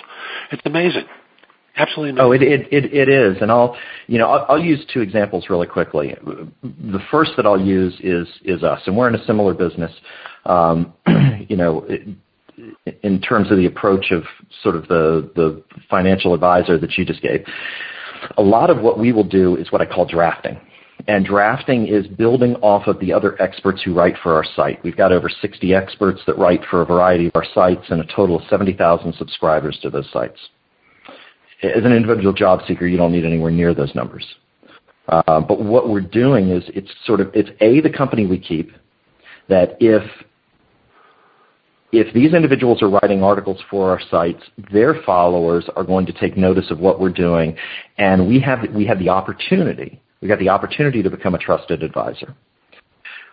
It's 0.52 0.62
amazing. 0.66 1.06
Absolutely. 1.75 2.12
Amazing. 2.12 2.25
Oh, 2.25 2.32
it, 2.32 2.44
it, 2.44 2.68
it, 2.72 2.94
it 2.94 3.10
is. 3.10 3.42
And 3.42 3.51
I'll, 3.51 3.75
you 4.08 4.20
know, 4.20 4.30
I'll, 4.30 4.46
I'll 4.50 4.63
use 4.63 4.86
two 4.94 5.01
examples 5.01 5.46
really 5.50 5.68
quickly. 5.68 6.15
The 6.63 7.01
first 7.10 7.32
that 7.38 7.46
I'll 7.46 7.60
use 7.60 7.96
is, 8.01 8.27
is 8.44 8.63
us. 8.63 8.82
And 8.86 8.96
we're 8.96 9.08
in 9.08 9.15
a 9.15 9.25
similar 9.25 9.53
business. 9.53 9.92
Um, 10.46 10.94
you 11.50 11.58
know, 11.58 11.86
it, 11.89 12.08
in 13.01 13.20
terms 13.22 13.50
of 13.51 13.58
the 13.58 13.65
approach 13.65 14.12
of 14.12 14.24
sort 14.62 14.75
of 14.75 14.88
the, 14.88 15.32
the 15.36 15.63
financial 15.89 16.34
advisor 16.34 16.77
that 16.77 16.98
you 16.98 17.06
just 17.06 17.22
gave. 17.22 17.44
A 18.38 18.42
lot 18.42 18.70
of 18.70 18.80
what 18.80 19.00
we 19.00 19.12
will 19.12 19.24
do 19.24 19.56
is 19.58 19.72
what 19.72 19.82
I 19.82 19.86
call 19.86 20.06
drafting. 20.06 20.60
And 21.08 21.25
drafting 21.25 21.88
is 21.88 22.08
building 22.08 22.56
off 22.58 22.88
of 22.88 23.00
the 23.00 23.12
other 23.12 23.42
experts 23.42 23.82
who 23.84 23.94
write 23.94 24.15
for 24.22 24.36
our 24.36 24.46
site. 24.56 24.82
We've 24.84 24.96
got 24.96 25.12
over 25.12 25.27
60 25.27 25.74
experts 25.74 26.22
that 26.27 26.38
write 26.38 26.62
for 26.70 26.82
a 26.82 26.86
variety 26.86 27.27
of 27.27 27.32
our 27.36 27.46
sites 27.53 27.86
and 27.89 28.00
a 28.00 28.15
total 28.15 28.38
of 28.38 28.44
70,000 28.50 29.13
subscribers 29.15 29.77
to 29.82 29.89
those 29.89 30.10
sites. 30.13 30.39
As 31.63 31.86
an 31.86 31.93
individual 31.93 32.34
job 32.34 32.62
seeker, 32.67 32.86
you 32.86 32.98
don't 32.98 33.12
need 33.12 33.25
anywhere 33.25 33.51
near 33.51 33.74
those 33.74 33.93
numbers. 33.96 34.25
Uh, 35.08 35.39
but 35.39 35.62
what 35.62 35.89
we're 35.89 36.01
doing 36.01 36.50
is 36.50 36.63
it's 36.67 36.91
sort 37.05 37.20
of, 37.20 37.32
it's 37.34 37.50
A, 37.62 37.82
the 37.82 37.89
company 37.89 38.25
we 38.25 38.38
keep, 38.38 38.72
that 39.50 39.77
if 39.79 40.03
if 41.93 42.12
these 42.12 42.34
individuals 42.34 42.82
are 42.82 42.89
writing 42.89 43.24
articles 43.24 43.62
for 43.70 43.91
our 43.91 44.01
sites, 44.10 44.41
their 44.72 44.96
followers 45.05 45.70
are 45.75 45.84
going 45.84 46.08
to 46.08 46.13
take 46.13 46.36
notice 46.36 46.72
of 46.72 46.79
what 46.79 47.00
we're 47.00 47.12
doing, 47.12 47.55
and 48.00 48.27
we 48.27 48.39
have 48.39 48.67
we 48.74 48.86
have 48.86 48.98
the 48.98 49.10
opportunity. 49.10 50.01
We 50.20 50.27
got 50.27 50.39
the 50.39 50.50
opportunity 50.50 51.03
to 51.03 51.10
become 51.10 51.36
a 51.36 51.38
trusted 51.38 51.84
advisor. 51.84 52.36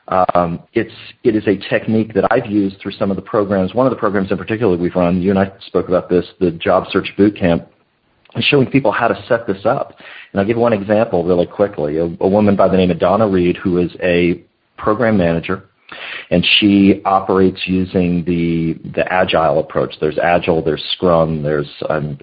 Um, 0.08 0.62
it's 0.74 0.92
it 1.24 1.34
is 1.34 1.44
a 1.46 1.56
technique 1.70 2.12
that 2.12 2.30
I've 2.30 2.46
used 2.46 2.80
through 2.82 2.92
some 2.92 3.10
of 3.10 3.16
the 3.16 3.22
programs. 3.22 3.74
One 3.74 3.86
of 3.86 3.90
the 3.90 3.98
programs 3.98 4.30
in 4.30 4.36
particular 4.36 4.76
we've 4.76 4.94
run. 4.94 5.22
You 5.22 5.30
and 5.30 5.38
I 5.38 5.50
spoke 5.66 5.88
about 5.88 6.10
this, 6.10 6.26
the 6.38 6.50
Job 6.50 6.84
Search 6.90 7.10
Boot 7.16 7.38
Camp, 7.38 7.66
and 8.34 8.44
showing 8.44 8.70
people 8.70 8.92
how 8.92 9.08
to 9.08 9.24
set 9.26 9.46
this 9.46 9.64
up. 9.64 9.96
And 10.32 10.40
I'll 10.40 10.46
give 10.46 10.56
one 10.56 10.72
example 10.72 11.24
really 11.24 11.46
quickly. 11.46 11.98
A, 11.98 12.04
a 12.04 12.28
woman 12.28 12.56
by 12.56 12.68
the 12.68 12.76
name 12.76 12.90
of 12.90 12.98
Donna 12.98 13.28
Reed, 13.28 13.56
who 13.56 13.78
is 13.78 13.90
a 14.02 14.42
program 14.76 15.16
manager 15.16 15.64
and 16.30 16.46
she 16.58 17.02
operates 17.04 17.62
using 17.66 18.24
the 18.24 18.74
the 18.90 19.12
agile 19.12 19.58
approach. 19.58 19.94
There's 20.00 20.18
agile, 20.18 20.62
there's 20.62 20.82
Scrum, 20.92 21.42
there's 21.42 21.70
um, 21.88 22.18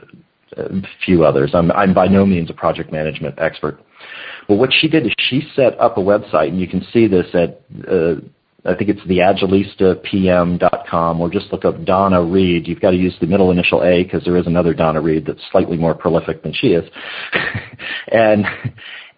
a 0.56 0.82
few 1.06 1.24
others. 1.26 1.52
I'm 1.54 1.72
I'm 1.72 1.94
by 1.94 2.08
no 2.08 2.26
means 2.26 2.50
a 2.50 2.54
project 2.54 2.92
management 2.92 3.36
expert. 3.38 3.80
But 4.48 4.56
what 4.56 4.72
she 4.74 4.88
did 4.88 5.06
is 5.06 5.14
she 5.20 5.42
set 5.56 5.78
up 5.80 5.98
a 5.98 6.02
website, 6.02 6.50
and 6.50 6.60
you 6.60 6.68
can 6.68 6.86
see 6.94 7.08
this 7.08 7.28
at 7.34 7.62
uh, 7.92 8.16
I 8.66 8.76
think 8.76 8.90
it's 8.90 9.02
theagilistapm.com, 9.02 10.60
or 10.94 11.30
just 11.30 11.52
look 11.52 11.66
up 11.66 11.84
Donna 11.86 12.22
Reed. 12.22 12.68
You've 12.68 12.82
got 12.82 12.92
to 12.92 12.98
use 12.98 13.16
the 13.20 13.28
middle 13.28 13.52
initial 13.52 13.84
A 13.84 14.04
because 14.04 14.24
there 14.24 14.38
is 14.38 14.48
another 14.48 14.74
Donna 14.74 15.02
Reed 15.02 15.26
that's 15.26 15.42
slightly 15.52 15.78
more 15.78 15.94
prolific 15.94 16.44
than 16.44 16.54
she 16.54 16.68
is. 16.68 16.90
and 18.12 18.46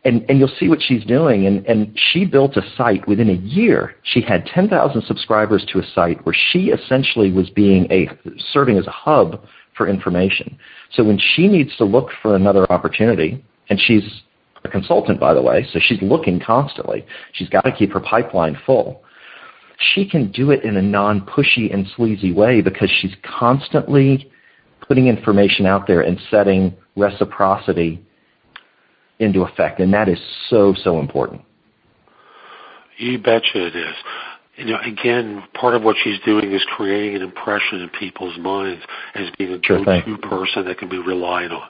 and, 0.05 0.25
and 0.29 0.39
you'll 0.39 0.51
see 0.59 0.69
what 0.69 0.81
she's 0.81 1.03
doing. 1.03 1.45
And, 1.45 1.65
and 1.65 1.97
she 2.11 2.25
built 2.25 2.55
a 2.55 2.61
site 2.77 3.05
within 3.07 3.29
a 3.29 3.33
year. 3.33 3.95
She 4.03 4.21
had 4.21 4.45
10,000 4.45 5.03
subscribers 5.03 5.65
to 5.73 5.79
a 5.79 5.83
site 5.93 6.25
where 6.25 6.35
she 6.51 6.69
essentially 6.69 7.31
was 7.31 7.49
being 7.49 7.85
a 7.91 8.07
serving 8.53 8.77
as 8.77 8.87
a 8.87 8.91
hub 8.91 9.43
for 9.75 9.87
information. 9.87 10.57
So 10.93 11.03
when 11.03 11.19
she 11.35 11.47
needs 11.47 11.75
to 11.77 11.83
look 11.83 12.09
for 12.21 12.35
another 12.35 12.71
opportunity, 12.71 13.43
and 13.69 13.79
she's 13.79 14.03
a 14.63 14.69
consultant, 14.69 15.19
by 15.19 15.33
the 15.33 15.41
way, 15.41 15.67
so 15.71 15.79
she's 15.81 16.01
looking 16.01 16.39
constantly. 16.39 17.05
She's 17.33 17.49
got 17.49 17.61
to 17.61 17.71
keep 17.71 17.91
her 17.93 17.99
pipeline 17.99 18.57
full. 18.65 19.03
She 19.93 20.07
can 20.07 20.31
do 20.31 20.51
it 20.51 20.63
in 20.63 20.77
a 20.77 20.81
non-pushy 20.81 21.73
and 21.73 21.87
sleazy 21.95 22.33
way 22.33 22.61
because 22.61 22.89
she's 22.99 23.15
constantly 23.23 24.29
putting 24.87 25.07
information 25.07 25.65
out 25.65 25.87
there 25.87 26.01
and 26.01 26.19
setting 26.29 26.75
reciprocity 26.95 28.03
into 29.19 29.41
effect, 29.41 29.79
and 29.79 29.93
that 29.93 30.09
is 30.09 30.19
so 30.49 30.73
so 30.83 30.99
important. 30.99 31.41
You 32.97 33.17
betcha 33.19 33.67
it 33.67 33.75
is. 33.75 33.95
You 34.57 34.65
know, 34.65 34.79
again, 34.85 35.43
part 35.53 35.73
of 35.73 35.83
what 35.83 35.95
she's 36.03 36.19
doing 36.25 36.51
is 36.51 36.61
creating 36.75 37.15
an 37.15 37.21
impression 37.21 37.79
in 37.79 37.89
people's 37.97 38.37
minds 38.37 38.83
as 39.15 39.29
being 39.37 39.53
a 39.53 39.59
sure 39.63 39.85
go-to 39.85 40.17
person 40.17 40.65
that 40.65 40.77
can 40.77 40.89
be 40.89 40.97
relied 40.97 41.51
on. 41.51 41.69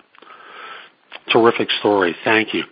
Terrific 1.31 1.69
story. 1.79 2.15
Thank 2.23 2.53
you. 2.53 2.63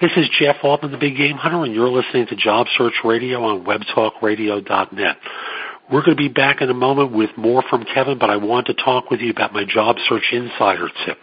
This 0.00 0.12
is 0.16 0.28
Jeff 0.38 0.56
Altman, 0.62 0.92
the 0.92 0.98
Big 0.98 1.16
Game 1.16 1.36
Hunter, 1.36 1.64
and 1.64 1.74
you're 1.74 1.88
listening 1.88 2.26
to 2.28 2.36
Job 2.36 2.66
Search 2.76 2.94
Radio 3.04 3.42
on 3.44 3.64
WebTalkRadio.net. 3.64 5.16
We're 5.92 6.00
going 6.00 6.16
to 6.16 6.22
be 6.22 6.28
back 6.28 6.62
in 6.62 6.70
a 6.70 6.74
moment 6.74 7.12
with 7.12 7.30
more 7.36 7.62
from 7.68 7.84
Kevin, 7.84 8.18
but 8.18 8.30
I 8.30 8.36
want 8.36 8.68
to 8.68 8.74
talk 8.74 9.10
with 9.10 9.20
you 9.20 9.30
about 9.30 9.52
my 9.52 9.64
Job 9.64 9.96
Search 10.08 10.24
Insider 10.32 10.88
tip 11.04 11.18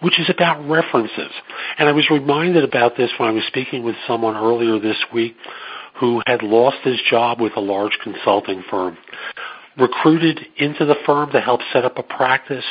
which 0.00 0.18
is 0.20 0.28
about 0.28 0.68
references. 0.68 1.32
And 1.78 1.88
I 1.88 1.92
was 1.92 2.08
reminded 2.10 2.64
about 2.64 2.96
this 2.96 3.10
when 3.18 3.28
I 3.28 3.32
was 3.32 3.44
speaking 3.46 3.82
with 3.82 3.96
someone 4.06 4.36
earlier 4.36 4.78
this 4.78 5.02
week 5.12 5.36
who 5.98 6.22
had 6.26 6.42
lost 6.42 6.76
his 6.84 7.00
job 7.08 7.40
with 7.40 7.56
a 7.56 7.60
large 7.60 7.98
consulting 8.02 8.62
firm. 8.70 8.98
Recruited 9.78 10.40
into 10.56 10.86
the 10.86 10.96
firm 11.04 11.30
to 11.32 11.40
help 11.40 11.60
set 11.72 11.84
up 11.84 11.98
a 11.98 12.02
practice, 12.02 12.64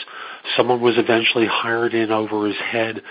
someone 0.57 0.81
was 0.81 0.97
eventually 0.97 1.45
hired 1.45 1.93
in 1.93 2.11
over 2.11 2.47
his 2.47 2.57
head, 2.57 3.01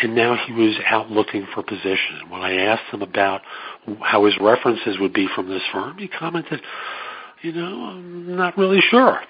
and 0.00 0.14
now 0.14 0.36
he 0.46 0.52
was 0.52 0.76
out 0.86 1.10
looking 1.10 1.46
for 1.52 1.62
position. 1.62 2.28
When 2.28 2.40
I 2.40 2.54
asked 2.54 2.92
him 2.92 3.02
about 3.02 3.42
how 4.00 4.26
his 4.26 4.34
references 4.40 4.98
would 5.00 5.12
be 5.12 5.28
from 5.34 5.48
this 5.48 5.62
firm, 5.72 5.98
he 5.98 6.08
commented, 6.08 6.60
you 7.42 7.52
know, 7.52 7.86
I'm 7.86 8.36
not 8.36 8.56
really 8.56 8.80
sure. 8.80 9.20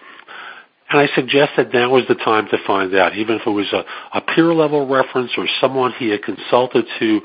And 0.90 1.00
I 1.00 1.08
suggest 1.14 1.52
that 1.56 1.72
now 1.72 1.96
is 1.96 2.06
the 2.06 2.14
time 2.16 2.48
to 2.50 2.58
find 2.66 2.94
out, 2.94 3.16
even 3.16 3.36
if 3.36 3.46
it 3.46 3.50
was 3.50 3.72
a, 3.72 3.82
a 4.14 4.20
peer 4.20 4.52
level 4.52 4.86
reference 4.86 5.30
or 5.38 5.46
someone 5.58 5.92
he 5.98 6.10
had 6.10 6.22
consulted 6.22 6.84
to 6.98 7.20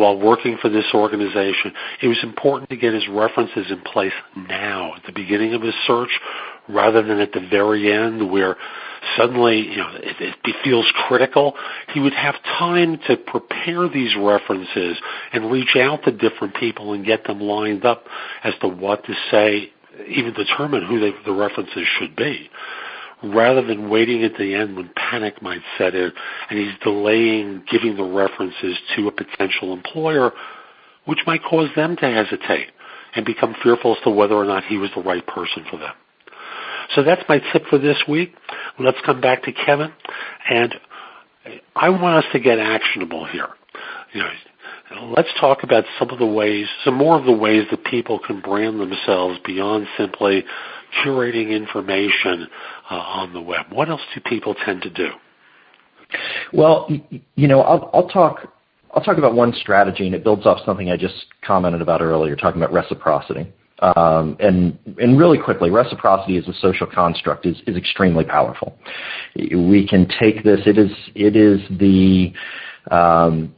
while 0.00 0.18
working 0.18 0.56
for 0.60 0.70
this 0.70 0.86
organization. 0.94 1.72
It 2.02 2.08
was 2.08 2.18
important 2.22 2.70
to 2.70 2.76
get 2.76 2.94
his 2.94 3.06
references 3.08 3.70
in 3.70 3.82
place 3.82 4.12
now 4.34 4.94
at 4.94 5.02
the 5.04 5.12
beginning 5.12 5.52
of 5.52 5.60
his 5.60 5.74
search 5.86 6.10
rather 6.68 7.02
than 7.02 7.20
at 7.20 7.32
the 7.32 7.46
very 7.50 7.92
end 7.92 8.30
where 8.30 8.56
suddenly 9.16 9.60
you 9.60 9.76
know 9.76 9.90
it, 9.94 10.36
it 10.44 10.56
feels 10.64 10.90
critical. 11.06 11.54
He 11.92 12.00
would 12.00 12.14
have 12.14 12.34
time 12.58 12.98
to 13.08 13.16
prepare 13.16 13.88
these 13.88 14.16
references 14.16 14.96
and 15.32 15.50
reach 15.50 15.76
out 15.76 16.04
to 16.04 16.12
different 16.12 16.54
people 16.56 16.94
and 16.94 17.04
get 17.04 17.24
them 17.24 17.40
lined 17.40 17.84
up 17.84 18.04
as 18.42 18.54
to 18.62 18.68
what 18.68 19.04
to 19.04 19.14
say, 19.30 19.70
even 20.08 20.32
determine 20.32 20.86
who 20.86 20.98
they, 21.00 21.12
the 21.26 21.32
references 21.32 21.86
should 21.98 22.16
be 22.16 22.48
rather 23.22 23.62
than 23.62 23.90
waiting 23.90 24.24
at 24.24 24.36
the 24.36 24.54
end 24.54 24.76
when 24.76 24.90
panic 24.96 25.42
might 25.42 25.62
set 25.78 25.94
in 25.94 26.12
and 26.48 26.58
he's 26.58 26.78
delaying 26.82 27.62
giving 27.70 27.96
the 27.96 28.04
references 28.04 28.76
to 28.96 29.08
a 29.08 29.12
potential 29.12 29.72
employer, 29.72 30.32
which 31.04 31.20
might 31.26 31.42
cause 31.42 31.68
them 31.76 31.96
to 31.96 32.06
hesitate 32.06 32.68
and 33.14 33.24
become 33.26 33.54
fearful 33.62 33.96
as 33.96 34.02
to 34.04 34.10
whether 34.10 34.34
or 34.34 34.44
not 34.44 34.64
he 34.64 34.78
was 34.78 34.90
the 34.94 35.02
right 35.02 35.26
person 35.26 35.64
for 35.70 35.78
them. 35.78 35.92
So 36.94 37.02
that's 37.02 37.22
my 37.28 37.40
tip 37.52 37.66
for 37.68 37.78
this 37.78 37.98
week. 38.08 38.34
Let's 38.78 38.98
come 39.04 39.20
back 39.20 39.44
to 39.44 39.52
Kevin, 39.52 39.92
and 40.48 40.74
I 41.76 41.90
want 41.90 42.24
us 42.24 42.32
to 42.32 42.40
get 42.40 42.58
actionable 42.58 43.26
here. 43.26 43.48
You 44.12 44.22
know, 44.22 45.12
let's 45.16 45.28
talk 45.40 45.62
about 45.62 45.84
some 45.98 46.10
of 46.10 46.18
the 46.18 46.26
ways, 46.26 46.66
some 46.84 46.94
more 46.94 47.16
of 47.18 47.24
the 47.24 47.32
ways 47.32 47.64
that 47.70 47.84
people 47.84 48.18
can 48.18 48.40
brand 48.40 48.80
themselves 48.80 49.38
beyond 49.44 49.86
simply 49.96 50.44
curating 51.04 51.50
information 51.50 52.48
uh, 52.90 52.94
on 52.94 53.32
the 53.32 53.40
web. 53.40 53.66
What 53.70 53.88
else 53.88 54.00
do 54.14 54.20
people 54.20 54.54
tend 54.64 54.82
to 54.82 54.90
do? 54.90 55.10
Well, 56.52 56.88
you 57.36 57.48
know, 57.48 57.60
I'll, 57.62 57.90
I'll 57.92 58.08
talk. 58.08 58.52
I'll 58.92 59.02
talk 59.02 59.18
about 59.18 59.34
one 59.34 59.52
strategy, 59.54 60.06
and 60.06 60.14
it 60.16 60.24
builds 60.24 60.46
off 60.46 60.58
something 60.66 60.90
I 60.90 60.96
just 60.96 61.26
commented 61.44 61.80
about 61.80 62.02
earlier, 62.02 62.34
talking 62.34 62.60
about 62.60 62.72
reciprocity. 62.72 63.52
Um, 63.78 64.36
and 64.40 64.76
and 64.98 65.18
really 65.18 65.38
quickly, 65.38 65.70
reciprocity 65.70 66.36
as 66.36 66.48
a 66.48 66.54
social 66.54 66.86
construct 66.86 67.46
is, 67.46 67.56
is 67.66 67.76
extremely 67.76 68.24
powerful. 68.24 68.76
We 69.36 69.86
can 69.88 70.08
take 70.20 70.42
this. 70.42 70.60
It 70.66 70.76
is 70.76 70.90
it 71.14 71.36
is 71.36 71.60
the 71.78 72.32
um, 72.90 73.54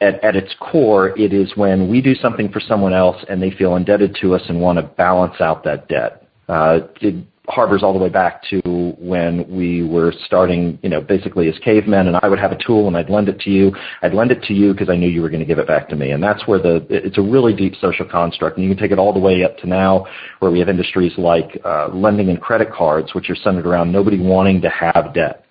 at, 0.00 0.22
at 0.22 0.36
its 0.36 0.54
core, 0.60 1.18
it 1.18 1.32
is 1.32 1.56
when 1.56 1.88
we 1.88 2.00
do 2.00 2.14
something 2.14 2.50
for 2.50 2.60
someone 2.60 2.92
else 2.92 3.16
and 3.28 3.42
they 3.42 3.50
feel 3.50 3.76
indebted 3.76 4.16
to 4.20 4.34
us 4.34 4.42
and 4.48 4.60
want 4.60 4.78
to 4.78 4.82
balance 4.82 5.40
out 5.40 5.64
that 5.64 5.88
debt. 5.88 6.25
Uh, 6.48 6.80
it, 7.00 7.26
harbors 7.48 7.82
all 7.82 7.92
the 7.92 7.98
way 7.98 8.08
back 8.08 8.42
to 8.50 8.60
when 8.98 9.48
we 9.48 9.82
were 9.82 10.12
starting, 10.24 10.78
you 10.82 10.88
know, 10.88 11.00
basically 11.00 11.48
as 11.48 11.58
cavemen, 11.60 12.08
and 12.08 12.16
I 12.22 12.28
would 12.28 12.38
have 12.38 12.52
a 12.52 12.58
tool 12.64 12.88
and 12.88 12.96
I'd 12.96 13.10
lend 13.10 13.28
it 13.28 13.38
to 13.40 13.50
you. 13.50 13.74
I'd 14.02 14.14
lend 14.14 14.30
it 14.30 14.42
to 14.44 14.54
you 14.54 14.72
because 14.72 14.88
I 14.88 14.96
knew 14.96 15.08
you 15.08 15.22
were 15.22 15.28
going 15.28 15.40
to 15.40 15.46
give 15.46 15.58
it 15.58 15.66
back 15.66 15.88
to 15.90 15.96
me, 15.96 16.10
and 16.10 16.22
that's 16.22 16.46
where 16.46 16.58
the 16.58 16.86
it's 16.90 17.18
a 17.18 17.22
really 17.22 17.54
deep 17.54 17.74
social 17.80 18.06
construct, 18.06 18.56
and 18.56 18.64
you 18.64 18.70
can 18.74 18.82
take 18.82 18.90
it 18.90 18.98
all 18.98 19.12
the 19.12 19.20
way 19.20 19.44
up 19.44 19.56
to 19.58 19.66
now, 19.66 20.06
where 20.40 20.50
we 20.50 20.58
have 20.58 20.68
industries 20.68 21.12
like 21.18 21.60
uh, 21.64 21.88
lending 21.92 22.30
and 22.30 22.40
credit 22.40 22.72
cards, 22.72 23.14
which 23.14 23.30
are 23.30 23.36
centered 23.36 23.66
around 23.66 23.92
nobody 23.92 24.18
wanting 24.18 24.60
to 24.62 24.68
have 24.68 25.14
debt. 25.14 25.45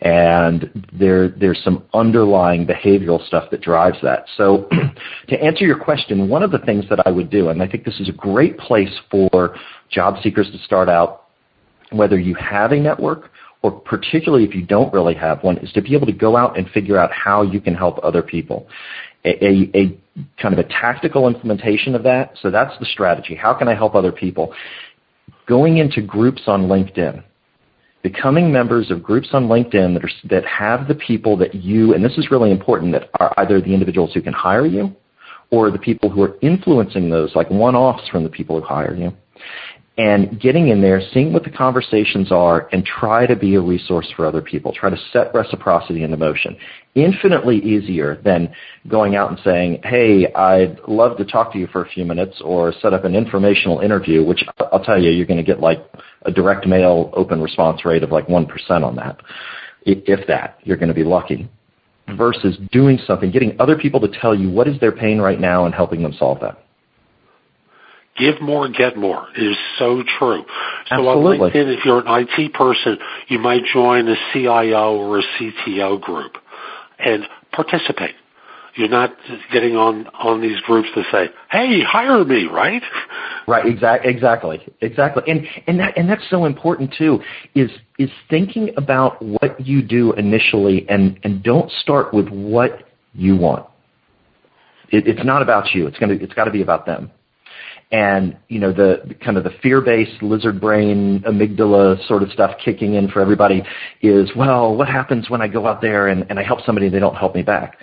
And 0.00 0.86
there, 0.92 1.28
there's 1.28 1.62
some 1.62 1.84
underlying 1.94 2.66
behavioral 2.66 3.24
stuff 3.26 3.50
that 3.52 3.60
drives 3.60 3.96
that. 4.02 4.26
So, 4.36 4.68
to 5.28 5.42
answer 5.42 5.64
your 5.64 5.78
question, 5.78 6.28
one 6.28 6.42
of 6.42 6.50
the 6.50 6.58
things 6.58 6.84
that 6.90 7.06
I 7.06 7.10
would 7.10 7.30
do, 7.30 7.48
and 7.50 7.62
I 7.62 7.68
think 7.68 7.84
this 7.84 8.00
is 8.00 8.08
a 8.08 8.12
great 8.12 8.58
place 8.58 8.92
for 9.10 9.56
job 9.90 10.16
seekers 10.22 10.50
to 10.50 10.58
start 10.58 10.88
out 10.88 11.26
whether 11.92 12.18
you 12.18 12.34
have 12.34 12.72
a 12.72 12.76
network 12.76 13.30
or 13.64 13.70
particularly 13.70 14.44
if 14.44 14.54
you 14.54 14.60
don't 14.60 14.92
really 14.92 15.14
have 15.14 15.42
one, 15.42 15.56
is 15.56 15.72
to 15.72 15.80
be 15.80 15.94
able 15.94 16.06
to 16.06 16.12
go 16.12 16.36
out 16.36 16.58
and 16.58 16.68
figure 16.68 16.98
out 16.98 17.10
how 17.10 17.40
you 17.40 17.62
can 17.62 17.74
help 17.74 17.98
other 18.04 18.22
people. 18.22 18.68
A, 19.24 19.42
a, 19.42 19.70
a, 19.74 19.98
kind 20.38 20.52
of 20.52 20.58
a 20.58 20.68
tactical 20.68 21.26
implementation 21.26 21.94
of 21.94 22.02
that. 22.02 22.36
So 22.42 22.50
that's 22.50 22.78
the 22.78 22.84
strategy. 22.84 23.34
How 23.34 23.54
can 23.54 23.66
I 23.66 23.74
help 23.74 23.94
other 23.94 24.12
people? 24.12 24.54
Going 25.46 25.78
into 25.78 26.02
groups 26.02 26.42
on 26.46 26.64
LinkedIn, 26.64 27.24
becoming 28.04 28.52
members 28.52 28.90
of 28.90 29.02
groups 29.02 29.30
on 29.32 29.48
LinkedIn 29.48 29.94
that, 29.94 30.04
are, 30.04 30.28
that 30.28 30.44
have 30.44 30.86
the 30.86 30.94
people 30.94 31.36
that 31.38 31.54
you, 31.54 31.94
and 31.94 32.04
this 32.04 32.16
is 32.18 32.30
really 32.30 32.52
important, 32.52 32.92
that 32.92 33.08
are 33.18 33.32
either 33.38 33.60
the 33.60 33.72
individuals 33.72 34.12
who 34.12 34.20
can 34.20 34.34
hire 34.34 34.66
you 34.66 34.94
or 35.50 35.70
the 35.70 35.78
people 35.78 36.10
who 36.10 36.22
are 36.22 36.36
influencing 36.42 37.08
those, 37.08 37.34
like 37.34 37.50
one-offs 37.50 38.06
from 38.10 38.22
the 38.22 38.28
people 38.30 38.60
who 38.60 38.66
hire 38.66 38.94
you 38.94 39.10
and 39.96 40.40
getting 40.40 40.68
in 40.68 40.80
there, 40.80 41.00
seeing 41.12 41.32
what 41.32 41.44
the 41.44 41.50
conversations 41.50 42.32
are, 42.32 42.68
and 42.72 42.84
try 42.84 43.26
to 43.26 43.36
be 43.36 43.54
a 43.54 43.60
resource 43.60 44.12
for 44.16 44.26
other 44.26 44.42
people. 44.42 44.72
Try 44.72 44.90
to 44.90 44.98
set 45.12 45.32
reciprocity 45.32 46.02
into 46.02 46.16
motion. 46.16 46.56
Infinitely 46.96 47.58
easier 47.58 48.20
than 48.24 48.52
going 48.88 49.14
out 49.14 49.30
and 49.30 49.38
saying, 49.44 49.82
hey, 49.84 50.32
I'd 50.34 50.80
love 50.88 51.16
to 51.18 51.24
talk 51.24 51.52
to 51.52 51.58
you 51.58 51.68
for 51.68 51.84
a 51.84 51.88
few 51.88 52.04
minutes 52.04 52.40
or 52.44 52.72
set 52.82 52.92
up 52.92 53.04
an 53.04 53.14
informational 53.14 53.80
interview, 53.80 54.24
which 54.24 54.44
I'll 54.72 54.82
tell 54.82 55.00
you, 55.00 55.10
you're 55.10 55.26
going 55.26 55.38
to 55.38 55.44
get 55.44 55.60
like 55.60 55.78
a 56.22 56.32
direct 56.32 56.66
mail 56.66 57.10
open 57.12 57.40
response 57.40 57.84
rate 57.84 58.02
of 58.02 58.10
like 58.10 58.26
1% 58.26 58.48
on 58.82 58.96
that. 58.96 59.20
If 59.86 60.26
that, 60.26 60.58
you're 60.64 60.76
going 60.76 60.88
to 60.88 60.94
be 60.94 61.04
lucky. 61.04 61.48
Versus 62.16 62.58
doing 62.72 62.98
something, 63.06 63.30
getting 63.30 63.56
other 63.60 63.76
people 63.76 64.00
to 64.00 64.08
tell 64.20 64.34
you 64.34 64.50
what 64.50 64.66
is 64.66 64.78
their 64.80 64.92
pain 64.92 65.20
right 65.20 65.40
now 65.40 65.66
and 65.66 65.74
helping 65.74 66.02
them 66.02 66.12
solve 66.18 66.40
that. 66.40 66.63
Give 68.16 68.40
more, 68.40 68.68
get 68.68 68.96
more. 68.96 69.26
It 69.36 69.42
is 69.42 69.56
so 69.78 70.04
true. 70.18 70.44
So 70.88 70.94
Absolutely. 70.94 71.38
on 71.38 71.50
LinkedIn, 71.50 71.78
if 71.78 71.84
you're 71.84 72.06
an 72.06 72.26
IT 72.38 72.52
person, 72.52 72.98
you 73.28 73.40
might 73.40 73.62
join 73.72 74.08
a 74.08 74.14
CIO 74.32 74.96
or 74.96 75.18
a 75.18 75.22
CTO 75.38 76.00
group 76.00 76.36
and 77.00 77.24
participate. 77.50 78.14
You're 78.76 78.88
not 78.88 79.14
getting 79.52 79.76
on 79.76 80.08
on 80.08 80.40
these 80.40 80.58
groups 80.60 80.88
to 80.96 81.04
say, 81.12 81.28
"Hey, 81.50 81.80
hire 81.82 82.24
me," 82.24 82.46
right? 82.46 82.82
Right. 83.46 83.66
Exactly. 83.66 84.10
Exactly. 84.10 84.74
Exactly. 84.80 85.22
And 85.28 85.46
and 85.68 85.78
that 85.78 85.96
and 85.96 86.08
that's 86.08 86.28
so 86.28 86.44
important 86.44 86.92
too. 86.92 87.20
Is 87.54 87.70
is 87.98 88.10
thinking 88.28 88.70
about 88.76 89.22
what 89.22 89.60
you 89.64 89.80
do 89.80 90.12
initially, 90.14 90.88
and 90.88 91.20
and 91.22 91.40
don't 91.42 91.70
start 91.82 92.12
with 92.12 92.28
what 92.28 92.88
you 93.12 93.36
want. 93.36 93.64
It, 94.90 95.06
it's 95.06 95.24
not 95.24 95.42
about 95.42 95.72
you. 95.72 95.86
It's 95.86 95.98
gonna. 95.98 96.14
It's 96.14 96.34
got 96.34 96.44
to 96.44 96.50
be 96.50 96.62
about 96.62 96.84
them 96.84 97.12
and 97.94 98.36
you 98.48 98.58
know 98.58 98.72
the, 98.72 99.14
kind 99.24 99.36
of 99.36 99.44
the 99.44 99.52
fear-based 99.62 100.20
lizard 100.20 100.60
brain 100.60 101.22
amygdala 101.28 102.04
sort 102.08 102.24
of 102.24 102.30
stuff 102.32 102.50
kicking 102.62 102.94
in 102.94 103.08
for 103.08 103.20
everybody 103.20 103.62
is 104.02 104.28
well 104.34 104.74
what 104.74 104.88
happens 104.88 105.30
when 105.30 105.40
i 105.40 105.46
go 105.46 105.64
out 105.68 105.80
there 105.80 106.08
and, 106.08 106.26
and 106.28 106.38
i 106.38 106.42
help 106.42 106.58
somebody 106.66 106.86
and 106.86 106.94
they 106.94 106.98
don't 106.98 107.14
help 107.14 107.34
me 107.34 107.42
back? 107.42 107.78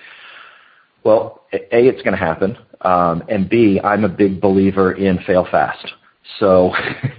Well 1.06 1.46
a 1.54 1.88
it's 1.88 2.02
going 2.02 2.12
to 2.12 2.24
happen 2.24 2.58
um, 2.82 3.24
and 3.30 3.50
b 3.50 3.80
i'm 3.84 4.04
a 4.04 4.10
big 4.10 4.42
believer 4.42 4.94
in 4.94 5.18
fail 5.26 5.48
fast. 5.50 5.94
So 6.40 6.72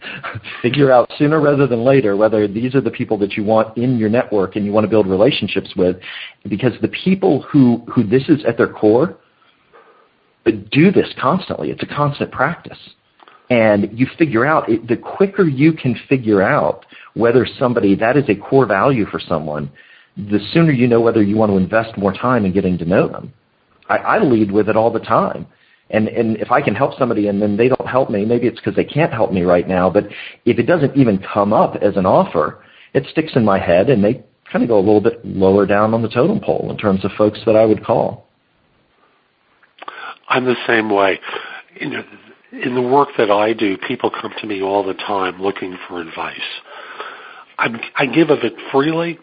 figure 0.62 0.92
out 0.92 1.10
sooner 1.18 1.40
rather 1.40 1.66
than 1.66 1.84
later 1.84 2.16
whether 2.16 2.46
these 2.46 2.74
are 2.74 2.80
the 2.80 2.90
people 2.90 3.18
that 3.18 3.32
you 3.32 3.42
want 3.42 3.76
in 3.76 3.98
your 3.98 4.08
network 4.08 4.56
and 4.56 4.64
you 4.64 4.72
want 4.72 4.84
to 4.84 4.90
build 4.90 5.06
relationships 5.06 5.70
with 5.76 5.96
because 6.48 6.72
the 6.82 6.88
people 6.88 7.42
who 7.42 7.84
who 7.92 8.04
this 8.04 8.28
is 8.28 8.44
at 8.46 8.58
their 8.58 8.72
core 8.72 9.18
do 10.50 10.90
this 10.90 11.08
constantly. 11.20 11.70
It's 11.70 11.82
a 11.82 11.86
constant 11.86 12.32
practice. 12.32 12.78
And 13.50 13.90
you 13.98 14.06
figure 14.18 14.46
out, 14.46 14.68
it, 14.68 14.88
the 14.88 14.96
quicker 14.96 15.44
you 15.44 15.72
can 15.72 15.98
figure 16.08 16.42
out 16.42 16.86
whether 17.14 17.46
somebody, 17.58 17.94
that 17.96 18.16
is 18.16 18.24
a 18.28 18.34
core 18.34 18.66
value 18.66 19.04
for 19.06 19.20
someone, 19.20 19.70
the 20.16 20.40
sooner 20.52 20.72
you 20.72 20.86
know 20.86 21.00
whether 21.00 21.22
you 21.22 21.36
want 21.36 21.50
to 21.50 21.56
invest 21.56 21.96
more 21.98 22.12
time 22.12 22.44
in 22.44 22.52
getting 22.52 22.78
to 22.78 22.84
know 22.84 23.08
them. 23.08 23.32
I, 23.88 23.96
I 23.98 24.18
lead 24.18 24.50
with 24.50 24.68
it 24.68 24.76
all 24.76 24.90
the 24.90 25.00
time. 25.00 25.46
And, 25.90 26.08
and 26.08 26.38
if 26.38 26.50
I 26.50 26.62
can 26.62 26.74
help 26.74 26.98
somebody 26.98 27.28
and 27.28 27.40
then 27.40 27.56
they 27.56 27.68
don't 27.68 27.86
help 27.86 28.08
me, 28.10 28.24
maybe 28.24 28.46
it's 28.46 28.58
because 28.58 28.74
they 28.74 28.84
can't 28.84 29.12
help 29.12 29.32
me 29.32 29.42
right 29.42 29.68
now, 29.68 29.90
but 29.90 30.06
if 30.46 30.58
it 30.58 30.62
doesn't 30.62 30.96
even 30.96 31.22
come 31.32 31.52
up 31.52 31.76
as 31.76 31.96
an 31.96 32.06
offer, 32.06 32.64
it 32.94 33.06
sticks 33.10 33.32
in 33.36 33.44
my 33.44 33.58
head 33.58 33.90
and 33.90 34.02
they 34.02 34.24
kind 34.50 34.62
of 34.62 34.68
go 34.68 34.78
a 34.78 34.80
little 34.80 35.00
bit 35.00 35.24
lower 35.24 35.66
down 35.66 35.92
on 35.92 36.02
the 36.02 36.08
totem 36.08 36.40
pole 36.40 36.70
in 36.70 36.78
terms 36.78 37.04
of 37.04 37.10
folks 37.18 37.40
that 37.44 37.56
I 37.56 37.66
would 37.66 37.84
call. 37.84 38.28
I'm 40.32 40.46
the 40.46 40.56
same 40.66 40.88
way. 40.88 41.20
You 41.78 41.90
know, 41.90 42.04
in 42.52 42.74
the 42.74 42.82
work 42.82 43.08
that 43.18 43.30
I 43.30 43.52
do, 43.52 43.76
people 43.76 44.10
come 44.10 44.32
to 44.40 44.46
me 44.46 44.62
all 44.62 44.82
the 44.82 44.94
time 44.94 45.42
looking 45.42 45.76
for 45.86 46.00
advice. 46.00 46.40
I'm, 47.58 47.78
I 47.96 48.06
give 48.06 48.30
of 48.30 48.38
it 48.42 48.54
freely, 48.72 49.18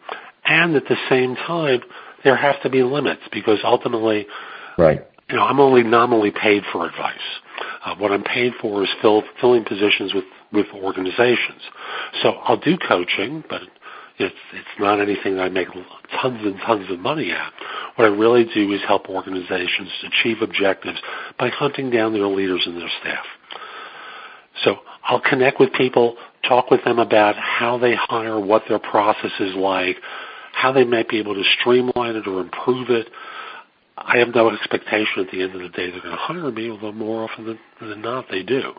and 0.46 0.76
at 0.76 0.84
the 0.88 0.98
same 1.10 1.36
time, 1.36 1.82
there 2.24 2.36
have 2.36 2.62
to 2.62 2.70
be 2.70 2.84
limits 2.84 3.22
because 3.32 3.60
ultimately, 3.64 4.28
right. 4.78 5.06
You 5.30 5.36
know, 5.36 5.44
I'm 5.44 5.60
only 5.60 5.84
nominally 5.84 6.32
paid 6.32 6.64
for 6.72 6.88
advice. 6.88 7.18
Uh, 7.86 7.96
what 7.98 8.12
I'm 8.12 8.24
paid 8.24 8.54
for 8.60 8.84
is 8.84 8.90
fill, 9.02 9.24
filling 9.42 9.64
positions 9.64 10.14
with 10.14 10.26
with 10.52 10.66
organizations. 10.74 11.62
So 12.24 12.30
I'll 12.44 12.58
do 12.58 12.78
coaching, 12.78 13.44
but 13.48 13.62
it's 14.20 14.36
it's 14.54 14.80
not 14.80 15.00
anything 15.00 15.36
that 15.36 15.44
I 15.44 15.50
make 15.50 15.68
tons 16.22 16.42
and 16.44 16.60
tons 16.66 16.92
of 16.92 17.00
money 17.00 17.32
at. 17.32 17.54
What 17.96 18.06
I 18.06 18.10
really 18.10 18.46
do 18.54 18.72
is 18.72 18.82
help 18.88 19.10
organizations 19.10 19.90
achieve 20.06 20.38
objectives 20.42 21.00
by 21.38 21.50
hunting 21.50 21.90
down 21.90 22.14
their 22.14 22.28
leaders 22.28 22.64
and 22.66 22.78
their 22.78 22.90
staff. 23.02 23.26
So 24.64 24.78
I'll 25.04 25.22
connect 25.22 25.60
with 25.60 25.72
people 25.74 26.18
talk 26.48 26.72
with 26.72 26.84
them 26.84 27.00
about 27.00 27.36
how 27.36 27.78
they 27.78 27.96
hire, 27.96 28.40
what 28.40 28.64
their 28.68 28.80
process 28.80 29.32
is 29.40 29.56
like, 29.56 29.98
how 30.54 30.72
they 30.72 30.84
might 30.84 31.10
be 31.10 31.20
able 31.20 31.36
to 31.36 31.44
streamline 31.60 32.16
it 32.16 32.28
or 32.28 32.42
improve 32.42 32.90
it. 32.90 33.08
I 33.98 34.18
have 34.18 34.34
no 34.34 34.50
expectation 34.50 35.26
at 35.26 35.32
the 35.32 35.42
end 35.42 35.56
of 35.56 35.62
the 35.62 35.70
day 35.70 35.92
they're 35.92 36.02
going 36.02 36.16
to 36.16 36.18
hire 36.18 36.52
me, 36.52 36.70
although 36.70 36.92
more 36.92 37.30
often 37.30 37.60
than, 37.80 38.02
not 38.02 38.26
they 38.30 38.44
do. 38.44 38.74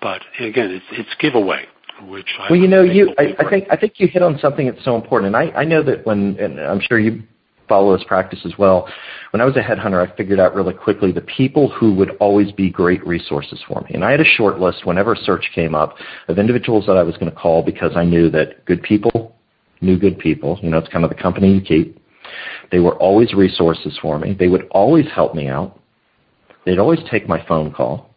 But 0.00 0.22
again, 0.40 0.70
it's 0.70 0.86
it's 0.92 1.14
giveaway, 1.20 1.66
which 2.02 2.28
I 2.38 2.50
well, 2.50 2.60
you 2.60 2.68
know, 2.68 2.82
you 2.82 3.14
I, 3.18 3.34
I 3.38 3.50
think 3.50 3.66
I 3.70 3.76
think 3.76 3.94
you 3.96 4.08
hit 4.08 4.22
on 4.22 4.38
something 4.38 4.66
that's 4.66 4.84
so 4.84 4.96
important, 4.96 5.34
and 5.34 5.36
I 5.36 5.60
I 5.60 5.64
know 5.64 5.82
that 5.82 6.06
when 6.06 6.36
and 6.38 6.60
I'm 6.60 6.80
sure 6.80 6.98
you 6.98 7.22
follow 7.68 7.96
this 7.96 8.06
practice 8.06 8.40
as 8.44 8.52
well. 8.58 8.88
When 9.32 9.40
I 9.40 9.44
was 9.44 9.56
a 9.56 9.60
headhunter, 9.60 10.06
I 10.06 10.16
figured 10.16 10.40
out 10.40 10.54
really 10.54 10.72
quickly 10.72 11.12
the 11.12 11.20
people 11.20 11.68
who 11.68 11.94
would 11.94 12.16
always 12.18 12.50
be 12.52 12.70
great 12.70 13.06
resources 13.06 13.62
for 13.68 13.82
me. 13.82 13.90
And 13.92 14.04
I 14.04 14.10
had 14.10 14.20
a 14.20 14.24
short 14.24 14.58
list 14.58 14.86
whenever 14.86 15.12
a 15.12 15.16
search 15.16 15.50
came 15.54 15.74
up 15.74 15.96
of 16.28 16.38
individuals 16.38 16.86
that 16.86 16.96
I 16.96 17.02
was 17.02 17.16
going 17.18 17.30
to 17.30 17.36
call 17.36 17.62
because 17.62 17.92
I 17.94 18.04
knew 18.04 18.30
that 18.30 18.64
good 18.64 18.82
people 18.82 19.36
knew 19.80 19.98
good 19.98 20.18
people. 20.18 20.58
You 20.62 20.70
know, 20.70 20.78
it's 20.78 20.88
kind 20.88 21.04
of 21.04 21.10
the 21.10 21.16
company 21.16 21.52
you 21.52 21.60
keep. 21.60 22.00
They 22.70 22.80
were 22.80 22.96
always 22.96 23.32
resources 23.32 23.98
for 24.00 24.18
me. 24.18 24.34
They 24.38 24.48
would 24.48 24.66
always 24.70 25.06
help 25.14 25.34
me 25.34 25.48
out. 25.48 25.78
They'd 26.64 26.78
always 26.78 27.00
take 27.10 27.28
my 27.28 27.44
phone 27.46 27.72
call. 27.72 28.07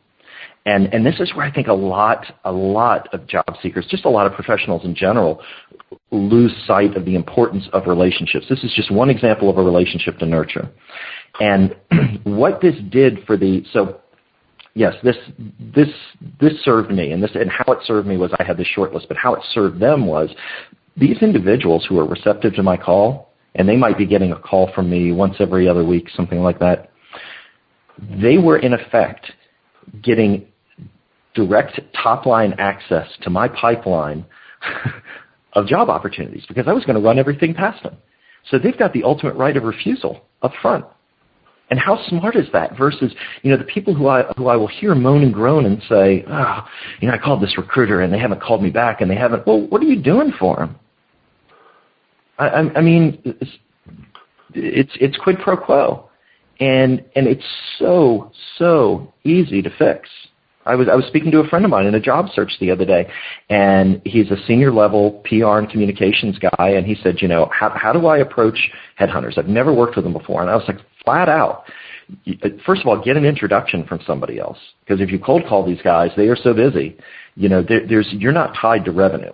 And, 0.66 0.94
and 0.94 1.04
this 1.06 1.20
is 1.20 1.34
where 1.34 1.46
I 1.46 1.52
think 1.52 1.68
a 1.68 1.74
lot, 1.74 2.26
a 2.44 2.52
lot 2.52 3.12
of 3.14 3.26
job 3.28 3.46
seekers, 3.64 3.88
just 3.90 4.06
a 4.06 4.10
lot 4.10 4.28
of 4.28 4.34
professionals 4.34 4.86
in 4.86 4.94
general, 4.94 5.42
lose 6.12 6.54
sight 6.68 6.96
of 6.96 7.04
the 7.06 7.16
importance 7.16 7.68
of 7.74 7.88
relationships. 7.88 8.46
This 8.48 8.64
is 8.64 8.72
just 8.76 8.92
one 8.92 9.10
example 9.10 9.50
of 9.50 9.58
a 9.58 9.64
relationship 9.64 10.20
to 10.20 10.26
nurture. 10.26 10.70
And 11.40 11.76
what 12.24 12.62
this 12.62 12.76
did 12.92 13.26
for 13.26 13.38
the, 13.38 13.64
so 13.74 14.02
yes, 14.76 14.94
this, 15.04 15.16
this, 15.76 15.90
this 16.40 16.54
served 16.64 16.92
me, 16.92 17.12
and 17.12 17.24
this, 17.24 17.32
and 17.34 17.50
how 17.50 17.74
it 17.74 17.80
served 17.86 18.08
me 18.08 18.18
was 18.18 18.32
I 18.38 18.44
had 18.44 18.58
this 18.58 18.68
short 18.68 18.94
list, 18.94 19.08
but 19.08 19.18
how 19.18 19.34
it 19.34 19.42
served 19.54 19.80
them 19.80 20.06
was 20.06 20.30
these 20.96 21.18
individuals 21.22 21.86
who 21.90 21.98
are 21.98 22.06
receptive 22.06 22.54
to 22.56 22.64
my 22.64 22.78
call, 22.78 23.34
and 23.56 23.68
they 23.68 23.78
might 23.78 23.98
be 23.98 24.06
getting 24.06 24.32
a 24.32 24.40
call 24.40 24.72
from 24.76 24.90
me 24.90 25.12
once 25.12 25.36
every 25.40 25.68
other 25.68 25.84
week, 25.84 26.08
something 26.16 26.40
like 26.40 26.60
that, 26.60 26.92
they 28.22 28.38
were 28.38 28.58
in 28.60 28.74
effect 28.74 29.32
getting 30.02 30.46
direct 31.34 31.80
top-line 32.02 32.54
access 32.58 33.08
to 33.22 33.30
my 33.30 33.48
pipeline 33.48 34.26
of 35.54 35.68
job 35.68 35.90
opportunities 35.90 36.44
because 36.48 36.68
I 36.68 36.74
was 36.74 36.86
going 36.86 36.96
to 36.96 37.02
run 37.02 37.20
everything 37.20 37.54
past 37.54 37.84
them. 37.84 37.98
So 38.50 38.58
they've 38.58 38.78
got 38.78 38.94
the 38.94 39.04
ultimate 39.04 39.36
right 39.36 39.56
of 39.56 39.64
refusal 39.64 40.22
up 40.42 40.52
front. 40.62 40.86
And 41.70 41.80
how 41.80 42.04
smart 42.10 42.36
is 42.36 42.48
that 42.52 42.78
versus, 42.78 43.14
you 43.44 43.52
know, 43.52 43.58
the 43.58 43.64
people 43.64 43.94
who 43.94 44.08
I 44.08 44.24
who 44.36 44.48
I 44.48 44.58
will 44.58 44.68
hear 44.68 44.94
moan 44.94 45.24
and 45.24 45.34
groan 45.34 45.66
and 45.66 45.82
say, 45.88 46.26
oh, 46.28 46.68
you 47.00 47.08
know, 47.08 47.14
I 47.14 47.18
called 47.18 47.42
this 47.42 47.58
recruiter 47.58 48.02
and 48.02 48.12
they 48.12 48.20
haven't 48.20 48.42
called 48.42 48.62
me 48.62 48.70
back 48.70 49.00
and 49.00 49.10
they 49.10 49.16
haven't. 49.16 49.48
Well, 49.48 49.62
what 49.68 49.82
are 49.82 49.86
you 49.86 50.02
doing 50.02 50.34
for 50.38 50.58
them? 50.58 50.76
I, 52.38 52.48
I, 52.48 52.74
I 52.76 52.82
mean, 52.82 53.22
it's, 53.24 53.52
it's 54.54 54.92
it's 55.00 55.18
quid 55.18 55.38
pro 55.40 55.56
quo, 55.56 56.10
and 56.60 57.06
and 57.16 57.26
it's 57.26 57.46
so 57.80 58.34
so 58.58 59.14
easy 59.24 59.62
to 59.62 59.70
fix. 59.78 60.10
I 60.72 60.76
was 60.76 60.88
I 60.88 60.96
was 60.96 61.06
speaking 61.08 61.32
to 61.32 61.40
a 61.40 61.48
friend 61.50 61.66
of 61.66 61.72
mine 61.72 61.86
in 61.86 61.96
a 61.96 62.00
job 62.00 62.28
search 62.34 62.54
the 62.62 62.72
other 62.72 62.86
day, 62.86 63.06
and 63.50 64.02
he's 64.06 64.32
a 64.32 64.38
senior 64.48 64.72
level 64.72 65.22
PR 65.26 65.58
and 65.58 65.70
communications 65.70 66.40
guy, 66.40 66.70
and 66.70 66.88
he 66.88 66.96
said, 67.04 67.22
you 67.22 67.28
know, 67.28 67.50
how 67.52 67.70
how 67.76 67.92
do 67.92 68.08
I 68.08 68.20
approach 68.20 68.58
headhunters? 68.98 69.38
I've 69.38 69.50
never 69.50 69.74
worked 69.74 69.98
with 69.98 70.06
them 70.06 70.14
before, 70.14 70.42
and 70.42 70.50
I 70.50 70.56
was 70.56 70.64
like, 70.68 70.78
flat 71.04 71.28
out. 71.28 71.66
Uh, 72.26 72.50
first 72.66 72.82
of 72.82 72.88
all, 72.88 73.04
get 73.04 73.18
an 73.18 73.26
introduction 73.26 73.86
from 73.86 74.00
somebody 74.08 74.40
else 74.40 74.58
because 74.80 75.02
if 75.02 75.12
you 75.12 75.20
cold 75.20 75.44
call 75.48 75.66
these 75.66 75.82
guys, 75.84 76.10
they 76.16 76.28
are 76.28 76.38
so 76.38 76.54
busy. 76.54 76.98
You 77.36 77.50
know, 77.50 77.62
there, 77.62 77.86
there's 77.86 78.08
you're 78.12 78.32
not 78.32 78.56
tied 78.56 78.86
to 78.86 78.92
revenue. 78.92 79.34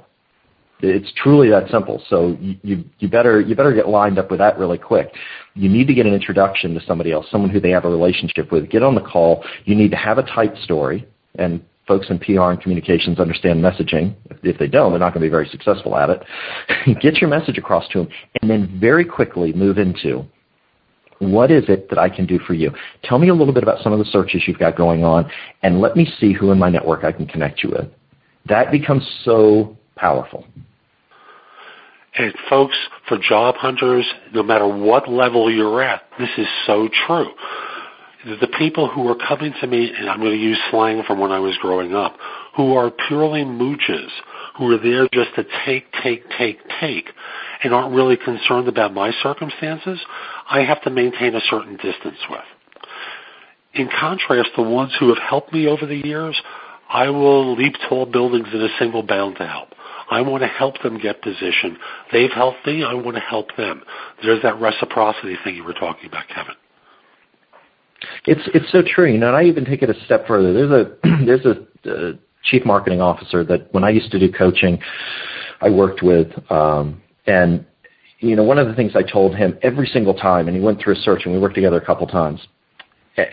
It's 0.80 1.12
truly 1.21 1.50
that 1.50 1.69
simple. 1.69 2.04
So 2.10 2.36
you, 2.39 2.84
you 2.97 3.08
better 3.08 3.41
you 3.41 3.56
better 3.56 3.73
get 3.73 3.88
lined 3.88 4.17
up 4.17 4.32
with 4.32 4.39
that 4.39 4.58
really 4.58 4.80
quick. 4.80 5.13
You 5.54 5.69
need 5.69 5.86
to 5.88 5.93
get 5.93 6.08
an 6.08 6.13
introduction 6.15 6.73
to 6.73 6.82
somebody 6.88 7.12
else, 7.12 7.28
someone 7.30 7.52
who 7.52 7.60
they 7.60 7.71
have 7.71 7.86
a 7.86 7.89
relationship 7.89 8.52
with. 8.52 8.71
Get 8.71 8.82
on 8.82 8.95
the 8.95 9.02
call. 9.02 9.43
You 9.65 9.76
need 9.76 9.91
to 9.91 9.97
have 9.97 10.17
a 10.17 10.23
tight 10.23 10.56
story 10.63 11.08
and 11.38 11.63
folks 11.88 12.08
in 12.10 12.19
PR 12.19 12.52
and 12.52 12.62
communications 12.62 13.19
understand 13.19 13.63
messaging. 13.63 14.13
If 14.43 14.60
they 14.60 14.67
don't, 14.67 14.91
they're 14.91 15.00
not 15.00 15.13
going 15.13 15.21
to 15.21 15.28
be 15.28 15.32
very 15.32 15.47
successful 15.47 15.95
at 15.95 16.10
it. 16.10 17.00
Get 17.02 17.15
your 17.15 17.30
message 17.30 17.58
across 17.58 17.88
to 17.89 18.00
them, 18.00 18.10
and 18.41 18.52
then 18.52 18.78
very 18.80 19.06
quickly 19.06 19.54
move 19.54 19.78
into 19.78 20.26
what 21.19 21.50
is 21.50 21.63
it 21.67 21.89
that 21.89 21.97
I 21.97 22.10
can 22.10 22.28
do 22.28 22.38
for 22.39 22.54
you? 22.54 22.71
Tell 23.04 23.17
me 23.17 23.30
a 23.30 23.34
little 23.34 23.54
bit 23.54 23.63
about 23.63 23.82
some 23.82 23.91
of 23.91 23.97
the 24.00 24.06
searches 24.06 24.43
you've 24.45 24.60
got 24.60 24.76
going 24.76 25.04
on, 25.04 25.32
and 25.63 25.82
let 25.82 25.95
me 25.95 26.08
see 26.19 26.34
who 26.34 26.52
in 26.52 26.60
my 26.60 26.69
network 26.69 27.04
I 27.04 27.12
can 27.12 27.26
connect 27.26 27.63
you 27.63 27.71
with. 27.71 27.88
That 28.47 28.71
becomes 28.71 29.04
so 29.23 29.76
powerful. 29.95 30.45
And 32.17 32.34
folks, 32.50 32.76
for 33.08 33.17
job 33.17 33.56
hunters, 33.56 34.06
no 34.34 34.43
matter 34.43 34.67
what 34.67 35.10
level 35.10 35.52
you're 35.52 35.82
at, 35.82 36.04
this 36.19 36.30
is 36.38 36.47
so 36.65 36.89
true 37.08 37.32
the 38.42 38.48
people 38.60 38.90
who 38.90 39.08
are 39.08 39.16
coming 39.16 39.54
to 39.62 39.68
me, 39.68 39.92
and 39.98 40.10
I'm 40.10 40.20
going 40.20 40.32
to 40.32 40.38
use 40.38 40.58
slang 40.70 41.04
from 41.06 41.20
when 41.20 41.32
I 41.32 41.40
was 41.40 41.58
growing 41.62 41.94
up, 41.94 42.18
who 42.56 42.76
are 42.76 42.92
purely 43.08 43.44
mooches, 43.44 44.10
who 44.58 44.72
are 44.74 44.78
there 44.78 45.08
just 45.13 45.36
to 45.36 45.46
take, 45.66 45.86
take, 46.04 46.24
take, 46.38 46.58
take, 46.82 47.06
and 47.63 47.74
aren't 47.74 47.96
really 47.96 48.18
concerned 48.18 48.68
about 48.68 48.94
my 48.94 49.12
circumstances, 49.24 50.00
I 50.50 50.62
have 50.62 50.82
to 50.84 50.90
maintain 50.90 51.36
a 51.36 51.42
certain 51.50 51.78
distance 51.78 52.18
with. 52.30 52.42
In 53.74 53.90
contrast, 53.90 54.50
the 54.56 54.63
ones 54.63 54.92
who 55.00 55.10
have 55.10 55.24
helped 55.24 55.54
me 55.54 55.68
over 55.68 55.86
the 55.86 55.96
years, 55.96 56.36
I 56.90 57.10
will 57.10 57.56
leap 57.56 57.76
tall 57.88 58.06
buildings 58.06 58.48
in 58.54 58.62
a 58.62 58.70
single 58.80 59.04
bound 59.04 59.38
to 59.38 59.46
help. 59.46 59.70
I 60.10 60.22
want 60.22 60.42
to 60.42 60.48
help 60.48 60.82
them 60.82 61.00
get 61.00 61.22
position. 61.22 61.78
They've 62.12 62.32
helped 62.32 62.66
me. 62.66 62.84
I 62.84 62.94
want 62.94 63.18
to 63.18 63.22
help 63.22 63.56
them. 63.58 63.84
There's 64.24 64.42
that 64.42 64.60
reciprocity 64.60 65.36
thing 65.44 65.56
you 65.56 65.63
were 65.63 65.74
talking 65.74 66.08
about, 66.08 66.28
Kevin. 66.34 66.56
It's 68.26 68.42
it's 68.54 68.72
so 68.72 68.82
true. 68.82 69.12
You 69.12 69.18
know, 69.18 69.28
and 69.28 69.36
I 69.36 69.44
even 69.44 69.66
take 69.66 69.82
it 69.82 69.90
a 69.90 70.06
step 70.06 70.28
further. 70.28 70.54
There's 70.54 70.72
a 70.72 70.98
there's 71.26 71.46
a, 71.46 71.90
a 71.90 72.14
chief 72.44 72.66
marketing 72.66 73.02
officer 73.02 73.44
that 73.44 73.74
when 73.74 73.84
I 73.84 73.90
used 73.90 74.12
to 74.12 74.20
do 74.20 74.32
coaching, 74.32 74.80
I 75.62 75.70
worked 75.70 76.02
with, 76.02 76.28
um, 76.52 77.02
and 77.26 77.66
you 78.20 78.36
know, 78.36 78.44
one 78.44 78.58
of 78.58 78.68
the 78.68 78.74
things 78.74 78.94
I 78.96 79.04
told 79.04 79.36
him 79.36 79.58
every 79.62 79.88
single 79.88 80.14
time, 80.14 80.48
and 80.48 80.58
he 80.58 80.64
went 80.64 80.82
through 80.82 80.94
a 80.94 80.98
search, 80.98 81.24
and 81.26 81.34
we 81.34 81.40
worked 81.40 81.56
together 81.56 81.78
a 81.78 81.86
couple 81.86 82.08
times. 82.08 82.40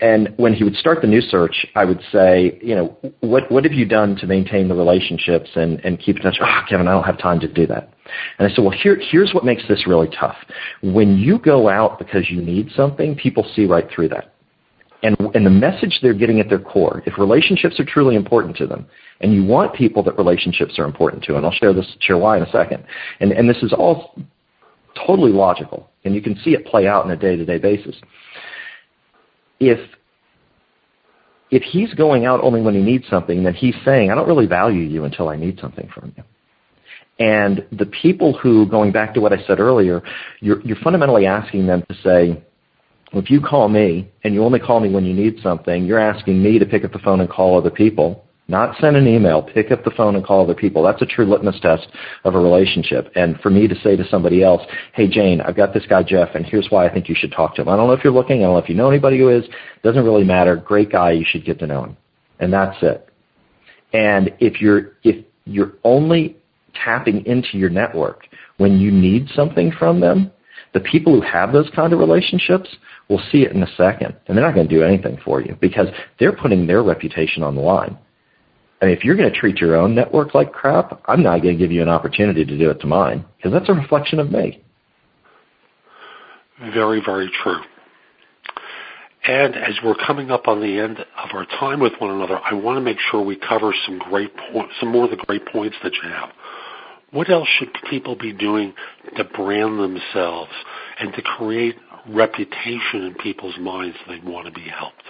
And 0.01 0.33
when 0.37 0.55
he 0.55 0.63
would 0.63 0.75
start 0.75 1.01
the 1.01 1.07
new 1.07 1.21
search, 1.21 1.65
I 1.75 1.85
would 1.85 2.01
say, 2.11 2.57
you 2.61 2.75
know, 2.75 2.97
what 3.19 3.51
what 3.51 3.63
have 3.65 3.73
you 3.73 3.85
done 3.85 4.15
to 4.15 4.25
maintain 4.25 4.67
the 4.67 4.73
relationships 4.73 5.49
and 5.55 5.79
and 5.85 5.99
keep 5.99 6.17
in 6.17 6.23
touch? 6.23 6.37
Oh, 6.41 6.61
Kevin, 6.67 6.87
I 6.87 6.91
don't 6.91 7.03
have 7.03 7.19
time 7.19 7.39
to 7.41 7.47
do 7.47 7.67
that. 7.67 7.93
And 8.39 8.51
I 8.51 8.55
said, 8.55 8.63
well, 8.63 8.75
here 8.75 8.99
here's 8.99 9.31
what 9.33 9.45
makes 9.45 9.61
this 9.67 9.85
really 9.85 10.09
tough. 10.19 10.37
When 10.81 11.17
you 11.17 11.37
go 11.37 11.69
out 11.69 11.99
because 11.99 12.31
you 12.31 12.41
need 12.41 12.71
something, 12.75 13.15
people 13.15 13.47
see 13.55 13.65
right 13.65 13.87
through 13.93 14.09
that 14.09 14.34
and, 15.03 15.15
and 15.35 15.45
the 15.45 15.51
message 15.51 15.99
they're 16.01 16.13
getting 16.13 16.39
at 16.39 16.49
their 16.49 16.59
core, 16.59 17.03
if 17.05 17.17
relationships 17.17 17.79
are 17.79 17.85
truly 17.85 18.15
important 18.15 18.55
to 18.57 18.67
them, 18.67 18.87
and 19.21 19.33
you 19.33 19.43
want 19.43 19.73
people 19.73 20.03
that 20.03 20.17
relationships 20.17 20.79
are 20.79 20.85
important 20.85 21.23
to, 21.23 21.35
and 21.37 21.45
I'll 21.45 21.51
share 21.51 21.73
this 21.73 21.85
share 21.99 22.17
why 22.17 22.37
in 22.37 22.43
a 22.43 22.51
second. 22.51 22.83
And, 23.19 23.31
and 23.31 23.49
this 23.49 23.57
is 23.61 23.73
all 23.73 24.15
totally 25.05 25.31
logical, 25.31 25.89
and 26.03 26.15
you 26.15 26.21
can 26.21 26.37
see 26.43 26.51
it 26.51 26.65
play 26.65 26.87
out 26.87 27.05
on 27.05 27.11
a 27.11 27.15
day-to-day 27.15 27.59
basis. 27.59 27.95
If 29.59 29.79
if 31.51 31.61
he's 31.61 31.93
going 31.93 32.25
out 32.25 32.43
only 32.43 32.61
when 32.61 32.73
he 32.73 32.81
needs 32.81 33.05
something, 33.09 33.43
then 33.43 33.53
he's 33.53 33.75
saying, 33.85 34.11
I 34.11 34.15
don't 34.15 34.27
really 34.27 34.47
value 34.47 34.81
you 34.81 35.03
until 35.03 35.29
I 35.29 35.35
need 35.35 35.59
something 35.59 35.87
from 35.93 36.11
you. 36.17 36.23
And 37.19 37.65
the 37.71 37.85
people 37.85 38.33
who, 38.33 38.65
going 38.65 38.91
back 38.91 39.13
to 39.13 39.21
what 39.21 39.31
I 39.31 39.37
said 39.45 39.59
earlier, 39.59 40.01
you're, 40.41 40.61
you're 40.63 40.77
fundamentally 40.77 41.25
asking 41.27 41.67
them 41.67 41.83
to 41.87 41.95
say, 42.03 42.43
if 43.13 43.29
you 43.29 43.39
call 43.41 43.69
me 43.69 44.11
and 44.23 44.33
you 44.33 44.43
only 44.43 44.59
call 44.59 44.79
me 44.79 44.89
when 44.89 45.05
you 45.05 45.13
need 45.13 45.39
something, 45.41 45.85
you're 45.85 45.99
asking 45.99 46.41
me 46.41 46.59
to 46.59 46.65
pick 46.65 46.83
up 46.83 46.91
the 46.91 46.99
phone 46.99 47.21
and 47.21 47.29
call 47.29 47.57
other 47.57 47.69
people, 47.69 48.25
not 48.47 48.75
send 48.79 48.95
an 48.95 49.07
email, 49.07 49.41
pick 49.41 49.71
up 49.71 49.83
the 49.83 49.91
phone 49.91 50.15
and 50.15 50.25
call 50.25 50.43
other 50.43 50.55
people. 50.55 50.83
That's 50.83 51.01
a 51.01 51.05
true 51.05 51.25
litmus 51.25 51.59
test 51.61 51.87
of 52.23 52.35
a 52.35 52.39
relationship. 52.39 53.11
And 53.15 53.39
for 53.39 53.49
me 53.49 53.67
to 53.67 53.75
say 53.81 53.95
to 53.95 54.07
somebody 54.09 54.43
else, 54.43 54.61
hey 54.93 55.07
Jane, 55.07 55.41
I've 55.41 55.55
got 55.55 55.73
this 55.73 55.85
guy 55.87 56.03
Jeff 56.03 56.35
and 56.35 56.45
here's 56.45 56.67
why 56.69 56.87
I 56.87 56.93
think 56.93 57.07
you 57.07 57.15
should 57.15 57.31
talk 57.31 57.55
to 57.55 57.61
him. 57.61 57.69
I 57.69 57.75
don't 57.75 57.87
know 57.87 57.93
if 57.93 58.03
you're 58.03 58.13
looking, 58.13 58.39
I 58.39 58.43
don't 58.43 58.53
know 58.53 58.59
if 58.59 58.69
you 58.69 58.75
know 58.75 58.89
anybody 58.89 59.17
who 59.17 59.29
is, 59.29 59.45
doesn't 59.83 60.03
really 60.03 60.23
matter. 60.23 60.55
Great 60.55 60.91
guy, 60.91 61.11
you 61.11 61.25
should 61.27 61.45
get 61.45 61.59
to 61.59 61.67
know 61.67 61.85
him. 61.85 61.97
And 62.39 62.51
that's 62.51 62.77
it. 62.81 63.09
And 63.93 64.33
if 64.39 64.59
you're 64.61 64.97
if 65.03 65.25
you're 65.45 65.73
only 65.83 66.37
tapping 66.83 67.25
into 67.25 67.57
your 67.57 67.69
network 67.69 68.27
when 68.57 68.77
you 68.77 68.91
need 68.91 69.29
something 69.35 69.71
from 69.71 70.01
them, 70.01 70.31
the 70.73 70.81
people 70.81 71.13
who 71.13 71.21
have 71.21 71.53
those 71.53 71.69
kind 71.73 71.93
of 71.93 71.99
relationships 71.99 72.69
will 73.09 73.21
see 73.31 73.43
it 73.43 73.51
in 73.51 73.61
a 73.63 73.75
second, 73.75 74.15
and 74.27 74.37
they're 74.37 74.45
not 74.45 74.55
going 74.55 74.67
to 74.67 74.73
do 74.75 74.83
anything 74.83 75.17
for 75.23 75.41
you 75.41 75.57
because 75.61 75.87
they're 76.19 76.35
putting 76.35 76.65
their 76.65 76.83
reputation 76.83 77.43
on 77.43 77.55
the 77.55 77.61
line. 77.61 77.97
Mean, 78.81 78.95
if 78.95 79.03
you're 79.03 79.15
going 79.15 79.31
to 79.31 79.37
treat 79.37 79.57
your 79.57 79.75
own 79.75 79.95
network 79.95 80.33
like 80.33 80.53
crap, 80.53 81.01
I'm 81.05 81.23
not 81.23 81.41
going 81.41 81.57
to 81.57 81.59
give 81.59 81.71
you 81.71 81.81
an 81.81 81.89
opportunity 81.89 82.45
to 82.45 82.57
do 82.57 82.69
it 82.69 82.79
to 82.81 82.87
mine 82.87 83.25
because 83.37 83.51
that's 83.51 83.69
a 83.69 83.73
reflection 83.73 84.19
of 84.19 84.31
me. 84.31 84.63
Very, 86.73 87.01
very 87.03 87.29
true. 87.43 87.59
And 89.27 89.55
as 89.55 89.73
we're 89.83 89.95
coming 89.95 90.29
up 90.29 90.47
on 90.47 90.61
the 90.61 90.79
end 90.79 90.99
of 90.99 91.29
our 91.33 91.45
time 91.45 91.79
with 91.79 91.93
one 91.99 92.11
another, 92.11 92.39
I 92.39 92.53
want 92.53 92.77
to 92.77 92.81
make 92.81 92.97
sure 93.09 93.23
we 93.23 93.35
cover 93.35 93.73
some 93.85 93.97
great 93.97 94.31
points, 94.51 94.73
some 94.79 94.89
more 94.89 95.05
of 95.05 95.09
the 95.09 95.17
great 95.17 95.45
points 95.47 95.75
that 95.83 95.93
you 95.93 96.09
have. 96.09 96.29
What 97.15 97.29
else 97.29 97.47
should 97.57 97.69
people 97.89 98.17
be 98.17 98.33
doing 98.33 98.73
to 99.15 99.23
brand 99.23 99.79
themselves 99.79 100.51
and 100.99 101.13
to 101.13 101.21
create 101.21 101.75
reputation 102.09 103.03
in 103.03 103.15
people's 103.15 103.57
minds 103.57 103.95
they 104.05 104.19
want 104.19 104.47
to 104.47 104.51
be 104.51 104.67
helped? 104.67 105.03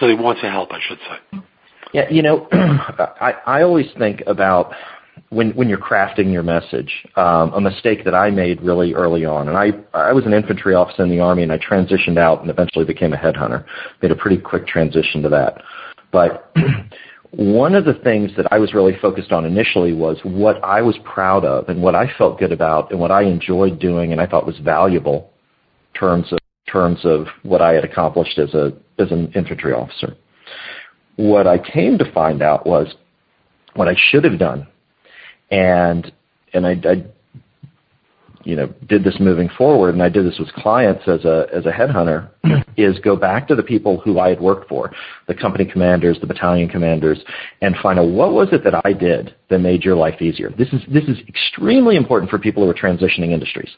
So 0.00 0.08
they 0.08 0.14
want 0.14 0.40
to 0.40 0.50
help, 0.50 0.72
I 0.72 0.80
should 0.80 0.98
say. 0.98 1.38
Yeah, 1.92 2.10
you 2.10 2.20
know, 2.20 2.48
I, 2.52 3.34
I 3.46 3.62
always 3.62 3.86
think 3.96 4.24
about 4.26 4.74
when 5.28 5.52
when 5.52 5.68
you're 5.68 5.78
crafting 5.78 6.32
your 6.32 6.42
message, 6.42 6.92
um, 7.14 7.52
a 7.54 7.60
mistake 7.60 8.04
that 8.04 8.14
I 8.16 8.30
made 8.30 8.60
really 8.60 8.92
early 8.92 9.24
on, 9.24 9.46
and 9.46 9.56
I 9.56 9.70
I 9.96 10.12
was 10.12 10.26
an 10.26 10.32
infantry 10.32 10.74
officer 10.74 11.04
in 11.04 11.10
the 11.10 11.20
army, 11.20 11.44
and 11.44 11.52
I 11.52 11.58
transitioned 11.58 12.18
out 12.18 12.40
and 12.40 12.50
eventually 12.50 12.84
became 12.84 13.12
a 13.12 13.16
headhunter. 13.16 13.64
Made 14.02 14.10
a 14.10 14.16
pretty 14.16 14.38
quick 14.38 14.66
transition 14.66 15.22
to 15.22 15.28
that, 15.28 15.62
but. 16.10 16.52
one 17.36 17.74
of 17.74 17.84
the 17.84 17.94
things 17.94 18.30
that 18.36 18.46
I 18.52 18.58
was 18.58 18.74
really 18.74 18.96
focused 19.00 19.32
on 19.32 19.44
initially 19.44 19.92
was 19.92 20.18
what 20.22 20.62
I 20.62 20.82
was 20.82 20.96
proud 21.04 21.44
of 21.44 21.68
and 21.68 21.82
what 21.82 21.94
I 21.94 22.12
felt 22.16 22.38
good 22.38 22.52
about 22.52 22.90
and 22.90 23.00
what 23.00 23.10
I 23.10 23.22
enjoyed 23.22 23.80
doing 23.80 24.12
and 24.12 24.20
I 24.20 24.26
thought 24.26 24.46
was 24.46 24.58
valuable 24.58 25.30
in 25.94 26.00
terms 26.00 26.32
of 26.32 26.38
terms 26.70 27.00
of 27.04 27.26
what 27.42 27.60
I 27.60 27.72
had 27.72 27.84
accomplished 27.84 28.38
as 28.38 28.54
a 28.54 28.72
as 28.98 29.10
an 29.10 29.32
infantry 29.34 29.72
officer. 29.72 30.16
What 31.16 31.46
I 31.46 31.58
came 31.58 31.98
to 31.98 32.12
find 32.12 32.42
out 32.42 32.66
was 32.66 32.94
what 33.74 33.88
I 33.88 33.96
should 34.10 34.24
have 34.24 34.38
done 34.38 34.66
and 35.50 36.12
and 36.52 36.66
I, 36.66 36.80
I 36.84 37.04
you 38.44 38.56
know 38.56 38.66
did 38.88 39.02
this 39.02 39.16
moving 39.18 39.48
forward 39.56 39.94
and 39.94 40.02
I 40.02 40.08
did 40.08 40.26
this 40.26 40.38
with 40.38 40.52
clients 40.52 41.02
as 41.06 41.24
a 41.24 41.46
as 41.52 41.66
a 41.66 41.70
headhunter 41.70 42.30
mm-hmm. 42.44 42.70
is 42.76 42.98
go 43.00 43.16
back 43.16 43.48
to 43.48 43.54
the 43.54 43.62
people 43.62 44.00
who 44.00 44.18
I 44.18 44.28
had 44.28 44.40
worked 44.40 44.68
for 44.68 44.92
the 45.26 45.34
company 45.34 45.64
commanders 45.64 46.18
the 46.20 46.26
battalion 46.26 46.68
commanders 46.68 47.18
and 47.60 47.74
find 47.82 47.98
out 47.98 48.08
what 48.08 48.32
was 48.32 48.48
it 48.52 48.62
that 48.64 48.84
I 48.84 48.92
did 48.92 49.34
that 49.50 49.58
made 49.58 49.84
your 49.84 49.96
life 49.96 50.20
easier. 50.20 50.50
This 50.50 50.68
is 50.68 50.82
this 50.88 51.04
is 51.04 51.18
extremely 51.28 51.96
important 51.96 52.30
for 52.30 52.38
people 52.38 52.62
who 52.62 52.70
are 52.70 52.74
transitioning 52.74 53.30
industries. 53.30 53.70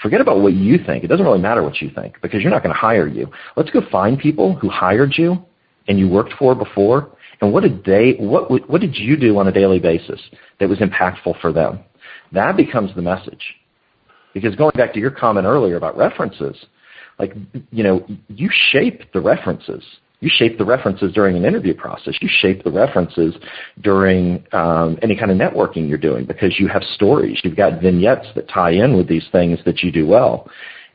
Forget 0.00 0.20
about 0.20 0.40
what 0.40 0.54
you 0.54 0.78
think. 0.84 1.04
It 1.04 1.08
doesn't 1.08 1.24
really 1.24 1.40
matter 1.40 1.62
what 1.62 1.80
you 1.80 1.90
think 1.90 2.20
because 2.22 2.42
you're 2.42 2.50
not 2.50 2.64
going 2.64 2.74
to 2.74 2.80
hire 2.80 3.06
you. 3.06 3.28
Let's 3.56 3.70
go 3.70 3.82
find 3.90 4.18
people 4.18 4.56
who 4.56 4.68
hired 4.68 5.16
you 5.16 5.44
and 5.86 5.98
you 5.98 6.08
worked 6.08 6.32
for 6.38 6.54
before 6.54 7.12
and 7.42 7.52
what 7.52 7.64
did 7.64 7.84
they 7.84 8.14
what 8.18 8.48
what 8.70 8.80
did 8.80 8.96
you 8.96 9.16
do 9.16 9.36
on 9.38 9.48
a 9.48 9.52
daily 9.52 9.80
basis 9.80 10.20
that 10.60 10.68
was 10.68 10.78
impactful 10.78 11.40
for 11.40 11.52
them? 11.52 11.80
That 12.30 12.56
becomes 12.56 12.94
the 12.94 13.02
message 13.02 13.42
because 14.34 14.54
going 14.56 14.72
back 14.76 14.92
to 14.94 15.00
your 15.00 15.10
comment 15.10 15.46
earlier 15.46 15.76
about 15.76 15.96
references 15.96 16.56
like 17.18 17.34
you 17.70 17.82
know 17.84 18.06
you 18.28 18.50
shape 18.70 19.12
the 19.12 19.20
references. 19.20 19.84
You 20.20 20.30
shape 20.32 20.56
the 20.56 20.64
references 20.64 21.12
during 21.12 21.36
an 21.36 21.44
interview 21.44 21.74
process. 21.74 22.14
You 22.20 22.28
shape 22.40 22.62
the 22.62 22.70
references 22.70 23.34
during 23.80 24.44
um, 24.52 24.96
any 25.02 25.16
kind 25.16 25.32
of 25.32 25.36
networking 25.36 25.88
you're 25.88 25.98
doing 25.98 26.26
because 26.26 26.60
you 26.60 26.68
have 26.68 26.82
stories. 26.94 27.40
You've 27.42 27.56
got 27.56 27.80
vignettes 27.80 28.28
that 28.36 28.48
tie 28.48 28.70
in 28.70 28.96
with 28.96 29.08
these 29.08 29.26
things 29.32 29.58
that 29.64 29.82
you 29.82 29.90
do 29.90 30.06
well. 30.06 30.48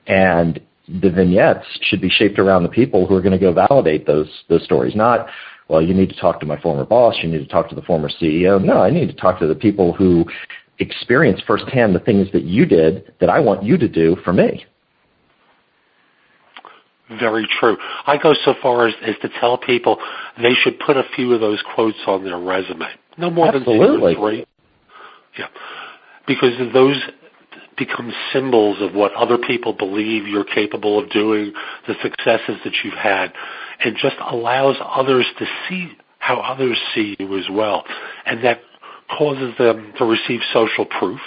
And 0.07 0.61
the 0.87 1.09
vignettes 1.09 1.65
should 1.81 1.99
be 1.99 2.09
shaped 2.09 2.39
around 2.39 2.63
the 2.63 2.69
people 2.69 3.05
who 3.05 3.15
are 3.15 3.21
going 3.21 3.37
to 3.37 3.39
go 3.39 3.51
validate 3.51 4.07
those 4.07 4.29
those 4.49 4.63
stories. 4.63 4.95
Not 4.95 5.27
well, 5.67 5.81
you 5.81 5.93
need 5.93 6.09
to 6.09 6.19
talk 6.19 6.39
to 6.39 6.45
my 6.45 6.59
former 6.61 6.85
boss, 6.85 7.15
you 7.21 7.29
need 7.29 7.39
to 7.39 7.47
talk 7.47 7.67
to 7.69 7.75
the 7.75 7.81
former 7.81 8.09
CEO. 8.09 8.63
No, 8.63 8.81
I 8.81 8.89
need 8.89 9.07
to 9.07 9.13
talk 9.13 9.39
to 9.39 9.47
the 9.47 9.55
people 9.55 9.91
who 9.91 10.25
experience 10.79 11.41
firsthand 11.47 11.95
the 11.95 11.99
things 11.99 12.27
that 12.33 12.43
you 12.43 12.65
did 12.65 13.13
that 13.19 13.29
I 13.29 13.39
want 13.39 13.63
you 13.63 13.77
to 13.77 13.87
do 13.87 14.17
for 14.23 14.33
me. 14.33 14.65
Very 17.19 17.47
true. 17.59 17.77
I 18.05 18.17
go 18.17 18.33
so 18.43 18.53
far 18.61 18.87
as, 18.87 18.93
as 19.01 19.15
to 19.21 19.29
tell 19.39 19.57
people 19.57 19.97
they 20.41 20.53
should 20.61 20.77
put 20.79 20.97
a 20.97 21.03
few 21.15 21.33
of 21.33 21.39
those 21.39 21.63
quotes 21.73 21.97
on 22.05 22.25
their 22.25 22.37
resume. 22.37 22.85
No 23.17 23.29
more 23.29 23.47
Absolutely. 23.47 23.77
than 23.77 23.97
two 23.97 24.03
or 24.03 24.13
three. 24.13 24.45
Yeah. 25.37 25.47
Because 26.27 26.51
those 26.73 27.01
become 27.77 28.11
symbols 28.33 28.77
of 28.81 28.93
what 28.93 29.13
other 29.13 29.37
people 29.37 29.71
believe 29.71 30.27
you're 30.27 30.43
capable 30.43 30.99
of 30.99 31.09
doing, 31.11 31.53
the 31.87 31.93
successes 32.01 32.57
that 32.63 32.73
you've 32.83 32.93
had, 32.95 33.31
and 33.83 33.95
just 34.01 34.15
allows 34.29 34.75
others 34.83 35.25
to 35.39 35.45
see 35.69 35.91
how 36.19 36.39
others 36.39 36.77
see 36.93 37.15
you 37.19 37.37
as 37.37 37.45
well. 37.49 37.85
And 38.25 38.43
that 38.43 38.59
causes 39.15 39.53
them 39.57 39.93
to 39.97 40.05
receive 40.05 40.41
social 40.53 40.85
proof, 40.85 41.19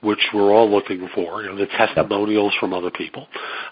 which 0.00 0.20
we're 0.32 0.52
all 0.52 0.70
looking 0.70 1.08
for, 1.14 1.42
you 1.42 1.48
know, 1.48 1.56
the 1.56 1.66
testimonials 1.66 2.54
from 2.60 2.72
other 2.72 2.90
people, 2.90 3.26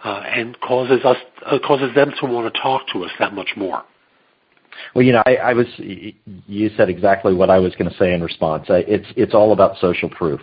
uh, 0.04 0.22
and 0.26 0.58
causes 0.60 1.04
us, 1.04 1.16
uh, 1.46 1.58
causes 1.58 1.94
them 1.94 2.12
to 2.20 2.26
want 2.26 2.52
to 2.52 2.60
talk 2.60 2.82
to 2.92 3.04
us 3.04 3.10
that 3.18 3.34
much 3.34 3.50
more. 3.56 3.84
Well, 4.94 5.04
you 5.04 5.12
know, 5.12 5.22
I, 5.26 5.36
I 5.36 5.52
was. 5.54 5.66
You 5.76 6.70
said 6.76 6.88
exactly 6.88 7.34
what 7.34 7.50
I 7.50 7.58
was 7.58 7.74
going 7.74 7.90
to 7.90 7.96
say 7.96 8.14
in 8.14 8.22
response. 8.22 8.66
It's 8.68 9.06
it's 9.16 9.34
all 9.34 9.52
about 9.52 9.76
social 9.78 10.08
proof. 10.08 10.40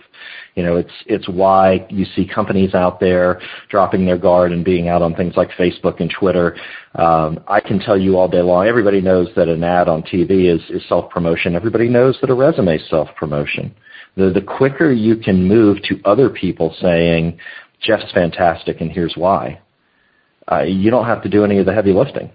You 0.54 0.62
know, 0.62 0.76
it's 0.76 0.92
it's 1.06 1.28
why 1.28 1.86
you 1.88 2.04
see 2.04 2.26
companies 2.26 2.74
out 2.74 3.00
there 3.00 3.40
dropping 3.70 4.04
their 4.04 4.18
guard 4.18 4.52
and 4.52 4.64
being 4.64 4.88
out 4.88 5.00
on 5.00 5.14
things 5.14 5.34
like 5.36 5.50
Facebook 5.52 6.00
and 6.00 6.10
Twitter. 6.10 6.56
Um, 6.96 7.40
I 7.48 7.60
can 7.60 7.78
tell 7.78 7.98
you 7.98 8.18
all 8.18 8.28
day 8.28 8.42
long. 8.42 8.66
Everybody 8.66 9.00
knows 9.00 9.28
that 9.36 9.48
an 9.48 9.64
ad 9.64 9.88
on 9.88 10.02
TV 10.02 10.54
is 10.54 10.60
is 10.68 10.86
self 10.88 11.10
promotion. 11.10 11.54
Everybody 11.54 11.88
knows 11.88 12.18
that 12.20 12.28
a 12.28 12.34
resume 12.34 12.76
is 12.76 12.88
self 12.90 13.08
promotion. 13.16 13.74
The 14.16 14.30
the 14.30 14.42
quicker 14.42 14.92
you 14.92 15.16
can 15.16 15.42
move 15.48 15.78
to 15.84 15.98
other 16.04 16.28
people 16.28 16.74
saying, 16.80 17.38
"Jeff's 17.80 18.12
fantastic, 18.12 18.82
and 18.82 18.92
here's 18.92 19.14
why," 19.16 19.60
uh, 20.50 20.62
you 20.62 20.90
don't 20.90 21.06
have 21.06 21.22
to 21.22 21.30
do 21.30 21.44
any 21.44 21.58
of 21.58 21.64
the 21.64 21.72
heavy 21.72 21.94
lifting. 21.94 22.30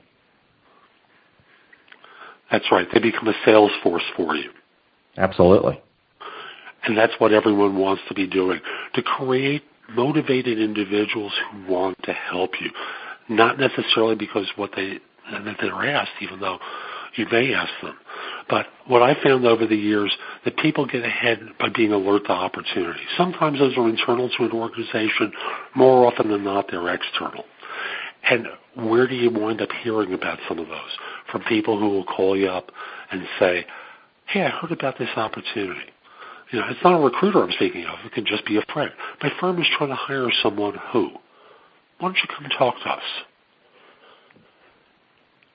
That's 2.51 2.65
right. 2.71 2.87
They 2.93 2.99
become 2.99 3.27
a 3.27 3.33
sales 3.45 3.71
force 3.83 4.03
for 4.15 4.35
you. 4.35 4.49
Absolutely. 5.17 5.81
And 6.85 6.97
that's 6.97 7.13
what 7.17 7.33
everyone 7.33 7.77
wants 7.77 8.01
to 8.07 8.13
be 8.13 8.27
doing 8.27 8.59
to 8.93 9.01
create 9.01 9.63
motivated 9.89 10.59
individuals 10.59 11.33
who 11.51 11.71
want 11.71 11.97
to 12.03 12.13
help 12.13 12.51
you. 12.61 12.71
Not 13.29 13.59
necessarily 13.59 14.15
because 14.15 14.47
what 14.55 14.71
they 14.75 14.99
that 15.31 15.57
they're 15.59 15.89
asked, 15.89 16.11
even 16.21 16.39
though 16.39 16.57
you 17.15 17.25
may 17.31 17.53
ask 17.53 17.71
them. 17.81 17.97
But 18.49 18.67
what 18.87 19.01
I 19.01 19.21
found 19.21 19.45
over 19.45 19.65
the 19.65 19.75
years 19.75 20.15
that 20.45 20.55
people 20.57 20.85
get 20.85 21.03
ahead 21.03 21.39
by 21.59 21.67
being 21.75 21.91
alert 21.91 22.25
to 22.25 22.31
opportunities. 22.31 23.07
Sometimes 23.17 23.59
those 23.59 23.77
are 23.77 23.89
internal 23.89 24.29
to 24.37 24.45
an 24.45 24.51
organization. 24.51 25.33
More 25.75 26.05
often 26.05 26.29
than 26.29 26.43
not, 26.43 26.67
they're 26.71 26.93
external. 26.93 27.43
And 28.29 28.47
where 28.75 29.07
do 29.07 29.15
you 29.15 29.29
wind 29.29 29.61
up 29.61 29.69
hearing 29.83 30.13
about 30.13 30.39
some 30.47 30.59
of 30.59 30.67
those? 30.67 30.97
From 31.31 31.43
people 31.43 31.79
who 31.79 31.89
will 31.89 32.05
call 32.05 32.37
you 32.37 32.47
up 32.47 32.71
and 33.11 33.23
say, 33.39 33.65
hey, 34.27 34.43
I 34.43 34.49
heard 34.49 34.71
about 34.71 34.97
this 34.97 35.09
opportunity. 35.15 35.81
You 36.51 36.59
know, 36.59 36.65
it's 36.69 36.83
not 36.83 36.97
a 36.97 37.03
recruiter 37.03 37.43
I'm 37.43 37.51
speaking 37.51 37.85
of. 37.85 37.99
It 38.05 38.13
could 38.13 38.25
just 38.25 38.45
be 38.45 38.57
a 38.57 38.63
friend. 38.73 38.91
My 39.21 39.29
firm 39.39 39.59
is 39.59 39.67
trying 39.77 39.89
to 39.89 39.95
hire 39.95 40.29
someone 40.41 40.75
who. 40.91 41.09
Why 41.99 42.09
don't 42.09 42.15
you 42.15 42.29
come 42.35 42.47
talk 42.57 42.75
to 42.83 42.89
us? 42.89 43.03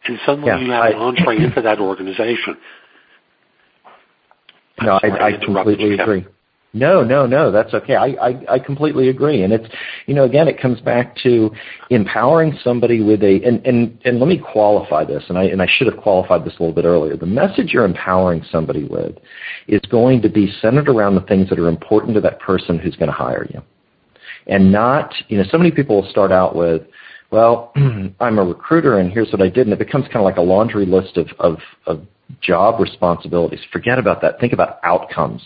And 0.05 0.19
suddenly 0.27 0.49
yeah, 0.49 0.59
you 0.59 0.71
have 0.73 0.83
I, 0.83 0.89
an 0.91 0.97
entree 0.97 1.37
into 1.45 1.63
that 1.63 1.79
organization. 1.79 2.57
No, 4.83 4.99
I, 5.03 5.27
I 5.27 5.33
completely 5.45 5.95
agree. 5.95 6.27
No, 6.75 7.03
no, 7.03 7.27
no, 7.27 7.53
that's 7.53 7.75
okay. 7.75 7.97
I, 7.97 8.07
I, 8.07 8.55
I 8.55 8.59
completely 8.59 9.11
agree. 9.11 9.43
And 9.43 9.53
it's, 9.53 9.67
you 10.07 10.15
know, 10.15 10.25
again, 10.25 10.49
it 10.49 10.59
comes 10.59 10.81
back 10.81 11.15
to 11.23 11.51
empowering 11.91 12.59
somebody 12.65 13.03
with 13.03 13.23
a, 13.23 13.43
and, 13.45 13.65
and, 13.67 13.99
and 14.07 14.19
let 14.19 14.27
me 14.27 14.39
qualify 14.39 15.05
this, 15.05 15.23
and 15.29 15.37
I, 15.37 15.45
and 15.45 15.61
I 15.61 15.67
should 15.69 15.87
have 15.87 16.03
qualified 16.03 16.47
this 16.47 16.55
a 16.59 16.63
little 16.63 16.75
bit 16.75 16.87
earlier. 16.87 17.15
The 17.15 17.27
message 17.27 17.73
you're 17.73 17.85
empowering 17.85 18.43
somebody 18.51 18.85
with 18.85 19.19
is 19.69 19.83
going 19.91 20.23
to 20.23 20.31
be 20.31 20.51
centered 20.63 20.89
around 20.89 21.15
the 21.15 21.21
things 21.23 21.51
that 21.51 21.59
are 21.59 21.69
important 21.69 22.15
to 22.15 22.23
that 22.23 22.41
person 22.41 22.79
who's 22.79 22.97
going 22.97 23.11
to 23.11 23.15
hire 23.15 23.47
you. 23.53 23.61
And 24.47 24.73
not, 24.73 25.13
you 25.29 25.37
know, 25.37 25.45
so 25.51 25.59
many 25.59 25.71
people 25.71 26.01
will 26.01 26.11
start 26.11 26.33
out 26.33 26.57
with, 26.57 26.83
well, 27.31 27.75
I'm 28.21 28.39
a 28.39 28.45
recruiter 28.45 28.99
and 28.99 29.13
here's 29.13 29.31
what 29.31 29.43
I 29.43 29.51
did, 29.51 29.67
and 29.67 29.75
it 29.75 29.79
becomes 29.79 30.07
kind 30.07 30.17
of 30.17 30.25
like 30.25 30.39
a 30.39 30.43
laundry 30.43 30.87
list 30.87 31.19
of, 31.19 31.29
of, 31.39 31.59
of 31.87 32.07
job 32.41 32.81
responsibilities. 32.81 33.61
Forget 33.71 33.99
about 33.99 34.23
that. 34.23 34.41
Think 34.41 34.55
about 34.55 34.79
outcomes 34.85 35.43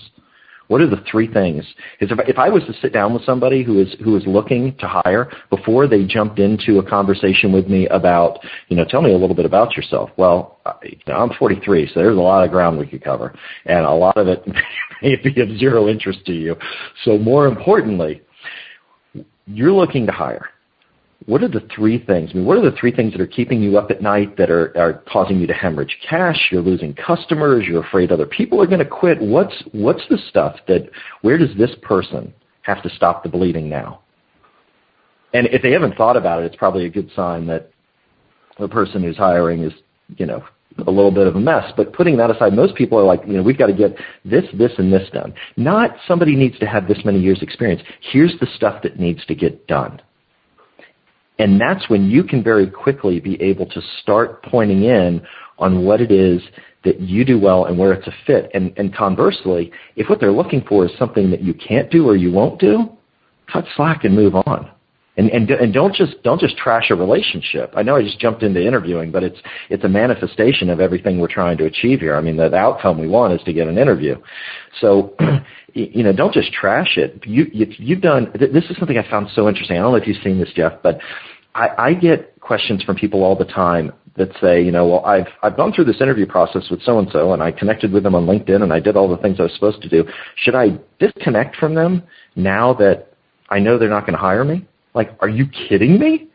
what 0.69 0.81
are 0.81 0.89
the 0.89 1.03
three 1.11 1.33
things? 1.33 1.65
Is 2.01 2.11
if, 2.11 2.19
if 2.29 2.39
I 2.39 2.49
was 2.49 2.63
to 2.65 2.73
sit 2.81 2.93
down 2.93 3.13
with 3.15 3.25
somebody 3.25 3.63
who 3.63 3.81
is 3.81 3.95
who 4.03 4.17
is 4.17 4.25
looking 4.27 4.77
to 4.79 4.89
hire 4.89 5.31
before 5.51 5.87
they 5.87 6.05
jumped 6.05 6.39
into 6.39 6.79
a 6.79 6.89
conversation 6.89 7.53
with 7.53 7.69
me 7.69 7.87
about, 7.89 8.39
you 8.69 8.77
know, 8.77 8.85
tell 8.85 9.03
me 9.03 9.13
a 9.13 9.17
little 9.17 9.37
bit 9.37 9.47
about 9.47 9.77
yourself. 9.77 10.11
Well, 10.17 10.59
know, 11.07 11.15
I'm 11.15 11.31
43, 11.39 11.87
so 11.89 12.01
there's 12.01 12.17
a 12.17 12.21
lot 12.21 12.45
of 12.45 12.51
ground 12.51 12.79
we 12.79 12.87
could 12.87 13.05
cover, 13.05 13.35
and 13.65 13.85
a 13.85 13.91
lot 13.91 14.17
of 14.17 14.29
it 14.29 14.45
may 15.03 15.17
be 15.17 15.41
of 15.41 15.57
zero 15.59 15.89
interest 15.89 16.25
to 16.27 16.33
you. 16.33 16.57
So 17.05 17.19
more 17.19 17.47
importantly, 17.47 18.23
you're 19.47 19.73
looking 19.73 20.07
to 20.07 20.13
hire 20.13 20.51
what 21.27 21.43
are 21.43 21.49
the 21.49 21.67
three 21.75 22.05
things? 22.05 22.31
I 22.33 22.37
mean, 22.37 22.45
what 22.47 22.57
are 22.57 22.71
the 22.71 22.77
three 22.77 22.93
things 22.93 23.13
that 23.13 23.21
are 23.21 23.27
keeping 23.27 23.61
you 23.61 23.79
up 23.79 23.91
at 23.91 24.01
night 24.01 24.37
that 24.37 24.51
are, 24.51 24.77
are 24.79 25.03
causing 25.09 25.41
you 25.41 25.47
to 25.49 25.53
hemorrhage 25.53 25.97
cash? 26.09 26.39
You're 26.51 26.63
losing 26.63 26.95
customers. 26.95 27.67
You're 27.67 27.85
afraid 27.85 28.13
other 28.13 28.27
people 28.27 28.63
are 28.63 28.67
going 28.67 28.79
to 28.79 28.85
quit. 28.85 29.21
What's 29.21 29.55
what's 29.73 30.03
the 30.09 30.19
stuff 30.29 30.57
that? 30.69 30.89
Where 31.23 31.37
does 31.37 31.55
this 31.59 31.73
person 31.83 32.33
have 32.63 32.83
to 32.83 32.91
stop 32.91 33.23
the 33.23 33.29
bleeding 33.29 33.69
now? 33.69 34.01
And 35.35 35.49
if 35.49 35.63
they 35.63 35.73
haven't 35.73 35.97
thought 35.97 36.17
about 36.17 36.43
it, 36.43 36.47
it's 36.47 36.57
probably 36.57 36.87
a 36.87 36.91
good 36.91 37.11
sign 37.15 37.47
that 37.49 37.71
the 38.59 38.69
person 38.69 39.03
who's 39.03 39.17
hiring 39.17 39.65
is, 39.65 39.73
you 40.17 40.27
know, 40.27 40.43
a 40.79 40.91
little 40.91 41.11
bit 41.11 41.27
of 41.27 41.37
a 41.37 41.41
mess. 41.41 41.73
But 41.77 41.93
putting 41.93 42.17
that 42.19 42.31
aside, 42.31 42.53
most 42.53 42.75
people 42.75 42.99
are 42.99 43.05
like, 43.05 43.21
you 43.27 43.35
know, 43.35 43.43
we've 43.43 43.59
got 43.59 43.67
to 43.67 43.73
get 43.73 43.97
this, 44.25 44.45
this, 44.55 44.73
and 44.79 44.93
this 44.93 45.09
done. 45.13 45.35
Not 45.57 45.97
somebody 46.07 46.37
needs 46.37 46.59
to 46.61 46.67
have 46.67 46.87
this 46.87 46.99
many 47.05 47.19
years 47.19 47.43
experience. 47.43 47.83
Here's 48.13 48.35
the 48.41 48.47
stuff 48.55 48.83
that 48.83 48.99
needs 48.99 49.25
to 49.27 49.35
get 49.35 49.67
done. 49.67 50.01
And 51.39 51.61
that's 51.61 51.89
when 51.89 52.09
you 52.09 52.23
can 52.25 52.43
very 52.43 52.69
quickly 52.69 53.21
be 53.21 53.41
able 53.43 53.67
to 53.67 53.81
start 54.03 54.43
pointing 54.45 54.85
in 54.85 55.21
on 55.59 55.85
what 55.85 56.01
it 56.01 56.11
is 56.11 56.41
that 56.85 57.01
you 57.01 57.25
do 57.25 57.39
well 57.39 57.67
and 57.67 57.77
where 57.77 57.93
it's 57.93 58.07
a 58.07 58.15
fit. 58.27 58.51
And, 58.55 58.73
and 58.77 58.95
conversely, 58.95 59.73
if 59.97 60.09
what 60.09 60.21
they're 60.21 60.33
looking 60.33 60.65
for 60.69 60.87
is 60.87 60.93
something 60.99 61.31
that 61.31 61.43
you 61.43 61.53
can't 61.53 61.91
do 61.91 62.09
or 62.09 62.17
you 62.17 62.33
won't 62.33 62.61
do, 62.61 62.91
cut 63.53 63.65
slack 63.77 64.05
and 64.05 64.15
move 64.15 64.35
on. 64.35 64.71
And, 65.19 65.31
and 65.31 65.51
and 65.51 65.73
don't 65.73 65.95
just 65.95 66.23
don't 66.23 66.39
just 66.39 66.59
trash 66.59 66.91
a 66.91 66.95
relationship. 66.95 67.73
I 67.75 67.83
know 67.83 67.97
I 67.97 68.03
just 68.03 68.21
jumped 68.21 68.43
into 68.43 68.61
interviewing, 68.61 69.11
but 69.11 69.23
it's 69.23 69.39
it's 69.71 69.83
a 69.83 69.89
manifestation 69.89 70.69
of 70.69 70.79
everything 70.79 71.19
we're 71.19 71.29
trying 71.29 71.57
to 71.57 71.65
achieve 71.65 72.01
here. 72.01 72.17
I 72.17 72.21
mean, 72.21 72.37
the, 72.37 72.51
the 72.51 72.57
outcome 72.57 73.01
we 73.01 73.09
want 73.09 73.33
is 73.33 73.43
to 73.47 73.53
get 73.55 73.67
an 73.67 73.79
interview. 73.79 74.17
So, 74.83 75.15
you 75.75 76.03
know, 76.03 76.13
don't 76.13 76.35
just 76.35 76.53
trash 76.53 76.99
it. 76.99 77.23
You, 77.27 77.47
you 77.51 77.67
you've 77.79 78.03
done. 78.03 78.31
This 78.35 78.65
is 78.69 78.77
something 78.79 78.99
I 78.99 79.09
found 79.09 79.29
so 79.35 79.49
interesting. 79.49 79.79
I 79.79 79.81
don't 79.81 79.93
know 79.93 79.97
if 79.97 80.07
you've 80.07 80.23
seen 80.23 80.39
this, 80.39 80.51
Jeff, 80.55 80.75
but 80.83 80.99
I, 81.55 81.69
I 81.79 81.95
get 81.95 82.39
questions 82.41 82.83
from 82.83 82.97
people 82.97 83.25
all 83.25 83.37
the 83.37 83.47
time 83.47 83.93
that 84.17 84.29
say, 84.41 84.63
you 84.63 84.71
know, 84.71 84.87
well, 84.87 85.05
I've 85.05 85.29
I've 85.43 85.57
gone 85.57 85.73
through 85.73 85.85
this 85.87 86.01
interview 86.01 86.27
process 86.27 86.69
with 86.71 86.83
so 86.83 86.99
and 86.99 87.09
so, 87.11 87.33
and 87.33 87.43
I 87.43 87.53
connected 87.53 87.93
with 87.93 88.03
them 88.03 88.15
on 88.15 88.27
LinkedIn, 88.27 88.63
and 88.63 88.73
I 88.73 88.81
did 88.81 88.97
all 88.97 89.09
the 89.09 89.17
things 89.17 89.41
I 89.41 89.45
was 89.45 89.55
supposed 89.55 89.81
to 89.83 89.89
do. 89.89 90.05
Should 90.37 90.55
I 90.55 90.79
disconnect 90.99 91.57
from 91.57 91.75
them 91.75 92.03
now 92.35 92.75
that 92.75 93.15
I 93.49 93.59
know 93.59 93.79
they're 93.79 93.89
not 93.89 94.03
going 94.03 94.13
to 94.15 94.19
hire 94.19 94.45
me? 94.45 94.67
Like, 94.97 95.11
are 95.21 95.29
you 95.29 95.47
kidding 95.69 96.01
me? 96.01 96.29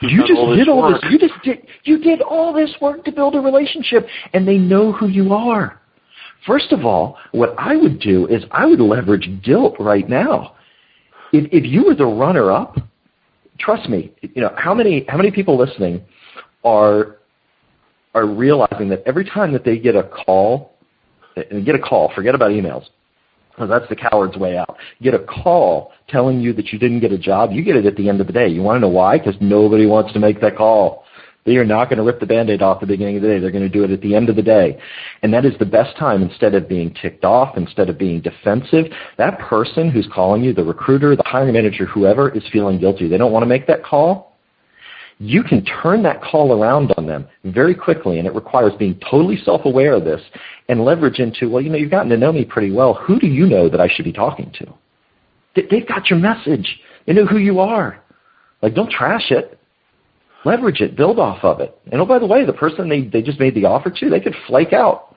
You 0.00 0.26
just 0.26 0.38
all 0.38 0.54
did 0.54 0.68
all 0.68 0.82
work. 0.82 1.00
this. 1.00 1.10
You 1.10 1.18
just 1.18 1.34
did. 1.42 1.66
You 1.84 1.98
did 1.98 2.20
all 2.20 2.52
this 2.52 2.70
work 2.80 3.04
to 3.04 3.12
build 3.12 3.36
a 3.36 3.40
relationship, 3.40 4.06
and 4.32 4.46
they 4.46 4.58
know 4.58 4.92
who 4.92 5.08
you 5.08 5.32
are. 5.32 5.80
First 6.46 6.72
of 6.72 6.84
all, 6.84 7.16
what 7.32 7.54
I 7.56 7.76
would 7.76 8.00
do 8.00 8.26
is 8.26 8.44
I 8.50 8.66
would 8.66 8.80
leverage 8.80 9.28
guilt 9.42 9.76
right 9.78 10.08
now. 10.08 10.56
If 11.32 11.48
if 11.52 11.64
you 11.64 11.84
were 11.84 11.94
the 11.94 12.06
runner 12.06 12.50
up, 12.50 12.76
trust 13.58 13.88
me. 13.88 14.12
You 14.22 14.42
know 14.42 14.54
how 14.56 14.74
many 14.74 15.04
how 15.08 15.16
many 15.16 15.30
people 15.30 15.56
listening 15.56 16.02
are 16.64 17.18
are 18.14 18.26
realizing 18.26 18.88
that 18.88 19.02
every 19.06 19.24
time 19.24 19.52
that 19.52 19.64
they 19.64 19.78
get 19.78 19.94
a 19.94 20.02
call, 20.02 20.74
and 21.36 21.64
get 21.64 21.74
a 21.74 21.80
call, 21.80 22.12
forget 22.14 22.34
about 22.34 22.50
emails. 22.50 22.84
That's 23.66 23.88
the 23.88 23.96
coward's 23.96 24.36
way 24.36 24.56
out. 24.56 24.76
Get 25.02 25.14
a 25.14 25.18
call 25.18 25.92
telling 26.08 26.40
you 26.40 26.52
that 26.52 26.68
you 26.68 26.78
didn't 26.78 27.00
get 27.00 27.12
a 27.12 27.18
job. 27.18 27.52
You 27.52 27.62
get 27.62 27.76
it 27.76 27.86
at 27.86 27.96
the 27.96 28.08
end 28.08 28.20
of 28.20 28.26
the 28.26 28.32
day. 28.32 28.48
You 28.48 28.62
want 28.62 28.76
to 28.76 28.80
know 28.80 28.88
why? 28.88 29.18
Because 29.18 29.34
nobody 29.40 29.86
wants 29.86 30.12
to 30.12 30.18
make 30.18 30.40
that 30.40 30.56
call. 30.56 31.04
They 31.44 31.56
are 31.56 31.64
not 31.64 31.88
going 31.88 31.96
to 31.96 32.02
rip 32.02 32.20
the 32.20 32.26
band-aid 32.26 32.60
off 32.60 32.76
at 32.76 32.80
the 32.82 32.86
beginning 32.92 33.16
of 33.16 33.22
the 33.22 33.28
day. 33.28 33.38
They're 33.38 33.50
going 33.50 33.62
to 33.62 33.70
do 33.70 33.82
it 33.82 33.90
at 33.90 34.02
the 34.02 34.14
end 34.14 34.28
of 34.28 34.36
the 34.36 34.42
day. 34.42 34.78
And 35.22 35.32
that 35.32 35.46
is 35.46 35.54
the 35.58 35.64
best 35.64 35.96
time 35.96 36.22
instead 36.22 36.54
of 36.54 36.68
being 36.68 36.94
ticked 37.00 37.24
off, 37.24 37.56
instead 37.56 37.88
of 37.88 37.96
being 37.96 38.20
defensive. 38.20 38.86
That 39.16 39.38
person 39.38 39.90
who's 39.90 40.06
calling 40.12 40.44
you, 40.44 40.52
the 40.52 40.62
recruiter, 40.62 41.16
the 41.16 41.22
hiring 41.24 41.54
manager, 41.54 41.86
whoever, 41.86 42.28
is 42.28 42.42
feeling 42.52 42.78
guilty. 42.78 43.08
They 43.08 43.16
don't 43.16 43.32
want 43.32 43.44
to 43.44 43.48
make 43.48 43.66
that 43.66 43.82
call. 43.82 44.27
You 45.20 45.42
can 45.42 45.64
turn 45.64 46.02
that 46.04 46.22
call 46.22 46.52
around 46.52 46.92
on 46.96 47.06
them 47.06 47.26
very 47.44 47.74
quickly, 47.74 48.18
and 48.18 48.26
it 48.26 48.34
requires 48.34 48.72
being 48.78 49.00
totally 49.10 49.36
self-aware 49.44 49.94
of 49.94 50.04
this 50.04 50.20
and 50.68 50.84
leverage 50.84 51.18
into, 51.18 51.50
well, 51.50 51.62
you 51.62 51.70
know, 51.70 51.76
you've 51.76 51.90
gotten 51.90 52.10
to 52.10 52.16
know 52.16 52.32
me 52.32 52.44
pretty 52.44 52.70
well. 52.70 52.94
Who 52.94 53.18
do 53.18 53.26
you 53.26 53.46
know 53.46 53.68
that 53.68 53.80
I 53.80 53.88
should 53.88 54.04
be 54.04 54.12
talking 54.12 54.52
to? 54.60 54.74
They've 55.68 55.88
got 55.88 56.08
your 56.08 56.20
message. 56.20 56.78
They 57.06 57.14
know 57.14 57.26
who 57.26 57.38
you 57.38 57.58
are. 57.58 58.00
Like, 58.62 58.74
don't 58.74 58.90
trash 58.90 59.30
it. 59.30 59.58
Leverage 60.44 60.80
it. 60.80 60.96
Build 60.96 61.18
off 61.18 61.42
of 61.42 61.60
it. 61.60 61.76
And 61.90 62.00
oh, 62.00 62.06
by 62.06 62.20
the 62.20 62.26
way, 62.26 62.44
the 62.44 62.52
person 62.52 62.88
they, 62.88 63.02
they 63.02 63.22
just 63.22 63.40
made 63.40 63.56
the 63.56 63.64
offer 63.64 63.90
to, 63.90 64.10
they 64.10 64.20
could 64.20 64.36
flake 64.46 64.72
out. 64.72 65.07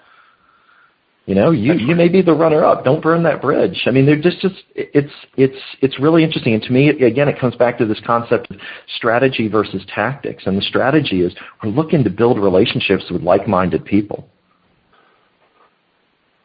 You 1.27 1.35
know, 1.35 1.51
you, 1.51 1.73
you 1.73 1.95
may 1.95 2.09
be 2.09 2.23
the 2.23 2.33
runner 2.33 2.65
up. 2.65 2.83
Don't 2.83 3.01
burn 3.01 3.21
that 3.23 3.41
bridge. 3.41 3.83
I 3.85 3.91
mean, 3.91 4.07
they're 4.07 4.19
just, 4.19 4.39
just, 4.39 4.55
it's, 4.75 5.13
it's, 5.37 5.57
it's 5.79 5.99
really 5.99 6.23
interesting. 6.23 6.55
And 6.55 6.63
to 6.63 6.71
me, 6.71 6.89
again, 6.89 7.27
it 7.27 7.39
comes 7.39 7.55
back 7.55 7.77
to 7.77 7.85
this 7.85 8.01
concept 8.05 8.49
of 8.49 8.57
strategy 8.97 9.47
versus 9.47 9.83
tactics. 9.93 10.43
And 10.47 10.57
the 10.57 10.63
strategy 10.63 11.21
is 11.21 11.33
we're 11.63 11.69
looking 11.69 12.03
to 12.05 12.09
build 12.09 12.39
relationships 12.39 13.05
with 13.11 13.21
like-minded 13.21 13.85
people. 13.85 14.27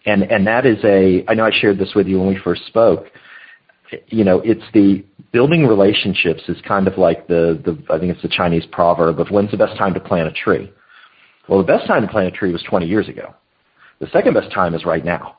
And, 0.05 0.23
and 0.25 0.47
that 0.47 0.67
is 0.67 0.79
a, 0.85 1.25
I 1.27 1.35
know 1.35 1.47
I 1.47 1.51
shared 1.53 1.79
this 1.79 1.95
with 1.97 2.07
you 2.07 2.19
when 2.19 2.29
we 2.29 2.39
first 2.45 2.67
spoke. 2.67 3.07
You 4.09 4.25
know, 4.25 4.41
it's 4.45 4.62
the 4.75 5.05
building 5.33 5.67
relationships 5.67 6.43
is 6.49 6.59
kind 6.69 6.87
of 6.87 6.99
like 6.99 7.27
the, 7.29 7.61
the, 7.65 7.93
I 7.93 7.99
think 7.99 8.12
it's 8.12 8.23
the 8.23 8.29
Chinese 8.29 8.67
proverb 8.71 9.21
of 9.21 9.29
when's 9.29 9.51
the 9.51 9.57
best 9.57 9.77
time 9.79 9.95
to 9.95 10.01
plant 10.01 10.29
a 10.29 10.33
tree? 10.33 10.71
Well, 11.49 11.59
the 11.59 11.67
best 11.67 11.87
time 11.87 12.03
to 12.03 12.09
plant 12.09 12.33
a 12.33 12.37
tree 12.37 12.53
was 12.53 12.62
20 12.69 12.87
years 12.87 13.09
ago. 13.09 13.35
The 14.00 14.06
second 14.12 14.35
best 14.35 14.52
time 14.52 14.74
is 14.74 14.85
right 14.85 15.04
now. 15.04 15.38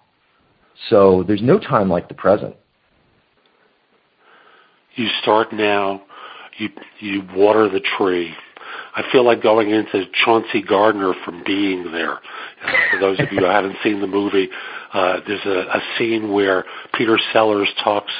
So 0.89 1.23
there's 1.27 1.41
no 1.41 1.59
time 1.59 1.89
like 1.89 2.07
the 2.07 2.13
present. 2.13 2.55
You 4.95 5.07
start 5.21 5.53
now. 5.53 6.03
You 6.57 6.69
you 6.99 7.23
water 7.35 7.69
the 7.69 7.81
tree. 7.97 8.33
I 8.95 9.03
feel 9.11 9.23
like 9.23 9.43
going 9.43 9.69
into 9.69 10.05
Chauncey 10.25 10.63
Gardiner 10.63 11.13
from 11.23 11.43
Being 11.45 11.91
There. 11.91 12.19
For 12.91 12.99
those 12.99 13.19
of 13.19 13.31
you 13.31 13.39
who 13.39 13.45
haven't 13.45 13.75
seen 13.83 14.01
the 14.01 14.07
movie, 14.07 14.49
uh, 14.91 15.19
there's 15.27 15.45
a, 15.45 15.77
a 15.77 15.81
scene 15.97 16.33
where 16.33 16.65
Peter 16.95 17.19
Sellers 17.31 17.69
talks 17.83 18.11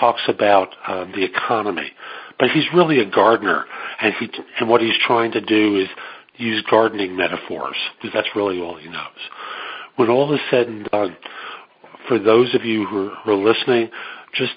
talks 0.00 0.22
about 0.26 0.68
um, 0.88 1.12
the 1.12 1.22
economy, 1.22 1.90
but 2.38 2.50
he's 2.50 2.64
really 2.74 3.00
a 3.00 3.04
gardener, 3.08 3.64
and 4.00 4.14
he 4.14 4.28
and 4.58 4.68
what 4.68 4.80
he's 4.80 4.96
trying 5.06 5.32
to 5.32 5.40
do 5.40 5.76
is 5.76 5.88
use 6.36 6.64
gardening 6.70 7.16
metaphors 7.16 7.76
because 7.96 8.12
that's 8.14 8.34
really 8.34 8.60
all 8.60 8.76
he 8.76 8.88
knows. 8.88 9.18
When 9.96 10.10
all 10.10 10.32
is 10.34 10.40
said 10.50 10.66
and 10.66 10.84
done, 10.90 11.16
for 12.08 12.18
those 12.18 12.54
of 12.54 12.64
you 12.64 12.86
who 12.86 13.10
are, 13.26 13.34
listening, 13.34 13.90
just 14.34 14.52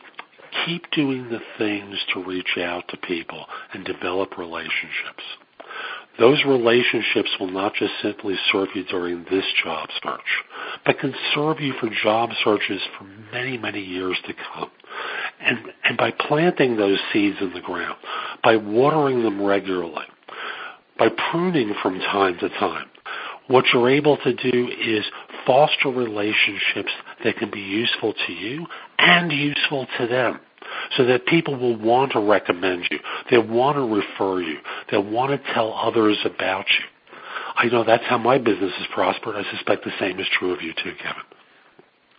keep 0.65 0.89
doing 0.91 1.29
the 1.29 1.39
things 1.57 1.95
to 2.13 2.23
reach 2.23 2.57
out 2.57 2.83
to 2.89 2.97
people 2.97 3.45
and 3.73 3.85
develop 3.85 4.37
relationships. 4.37 5.23
Those 6.19 6.43
relationships 6.45 7.29
will 7.39 7.51
not 7.51 7.75
just 7.75 7.93
simply 8.01 8.35
serve 8.51 8.69
you 8.73 8.83
during 8.85 9.23
this 9.29 9.45
job 9.63 9.87
search, 10.03 10.19
but 10.83 10.97
can 10.99 11.13
serve 11.35 11.59
you 11.59 11.73
for 11.79 11.89
job 12.03 12.31
searches 12.43 12.81
for 12.97 13.03
many, 13.31 13.57
many 13.57 13.81
years 13.81 14.17
to 14.25 14.33
come. 14.33 14.71
And, 15.39 15.59
and 15.83 15.97
by 15.97 16.11
planting 16.11 16.75
those 16.75 16.97
seeds 17.13 17.37
in 17.39 17.53
the 17.53 17.61
ground, 17.61 17.97
by 18.43 18.55
watering 18.55 19.21
them 19.21 19.43
regularly, 19.43 20.05
by 20.97 21.09
pruning 21.31 21.73
from 21.81 21.99
time 21.99 22.37
to 22.39 22.49
time, 22.49 22.87
what 23.47 23.65
you're 23.73 23.89
able 23.89 24.17
to 24.17 24.33
do 24.33 24.69
is 24.69 25.05
foster 25.45 25.89
relationships 25.89 26.91
that 27.23 27.37
can 27.37 27.49
be 27.49 27.61
useful 27.61 28.13
to 28.25 28.33
you 28.33 28.65
and 28.97 29.31
useful 29.31 29.87
to 29.97 30.07
them 30.07 30.39
so 30.97 31.05
that 31.05 31.25
people 31.25 31.55
will 31.55 31.77
want 31.77 32.11
to 32.11 32.19
recommend 32.19 32.85
you. 32.91 32.99
They'll 33.29 33.47
want 33.47 33.77
to 33.77 33.81
refer 33.81 34.41
you. 34.41 34.57
They'll 34.91 35.09
want 35.09 35.31
to 35.31 35.53
tell 35.53 35.73
others 35.73 36.17
about 36.25 36.65
you. 36.69 36.85
I 37.55 37.65
know 37.67 37.83
that's 37.83 38.03
how 38.05 38.17
my 38.17 38.37
business 38.37 38.71
has 38.77 38.87
prospered. 38.93 39.35
I 39.35 39.49
suspect 39.55 39.83
the 39.83 39.91
same 39.99 40.19
is 40.19 40.27
true 40.37 40.53
of 40.53 40.61
you 40.61 40.73
too, 40.73 40.93
Kevin. 41.01 41.23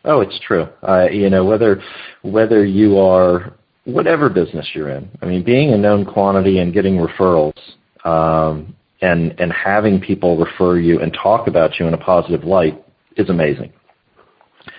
Oh, 0.05 0.21
it's 0.21 0.39
true. 0.41 0.69
Uh, 0.83 1.09
you 1.11 1.29
know, 1.29 1.45
whether 1.45 1.83
whether 2.23 2.65
you 2.65 2.99
are 2.99 3.53
whatever 3.85 4.29
business 4.29 4.67
you're 4.75 4.91
in. 4.91 5.09
I 5.23 5.27
mean, 5.27 5.45
being 5.45 5.73
a 5.73 5.79
known 5.79 6.05
quantity 6.05 6.59
and 6.59 6.73
getting 6.73 6.97
referrals 6.97 7.55
um, 8.05 8.75
and 9.01 9.39
and 9.39 9.53
having 9.53 10.01
people 10.01 10.37
refer 10.37 10.79
you 10.79 11.01
and 11.01 11.13
talk 11.13 11.47
about 11.47 11.79
you 11.79 11.87
in 11.87 11.95
a 11.95 11.99
positive 11.99 12.45
light 12.45 12.83
is 13.17 13.29
amazing. 13.31 13.73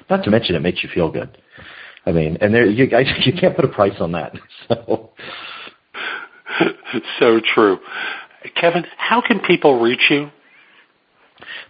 Not 0.10 0.24
to 0.24 0.30
mention, 0.30 0.56
it 0.56 0.62
makes 0.62 0.84
you 0.84 0.90
feel 0.94 1.12
good. 1.12 1.38
I 2.06 2.12
mean, 2.12 2.38
and 2.42 2.54
there 2.54 2.66
you 2.66 2.88
guys 2.88 3.06
you 3.26 3.34
can't 3.34 3.56
put 3.56 3.66
a 3.66 3.70
price 3.70 4.00
on 4.00 4.12
that. 4.14 4.34
So 4.68 5.12
so 7.20 7.40
true. 7.54 7.78
Kevin, 8.60 8.86
how 8.98 9.22
can 9.22 9.40
people 9.40 9.80
reach 9.80 10.08
you? 10.10 10.30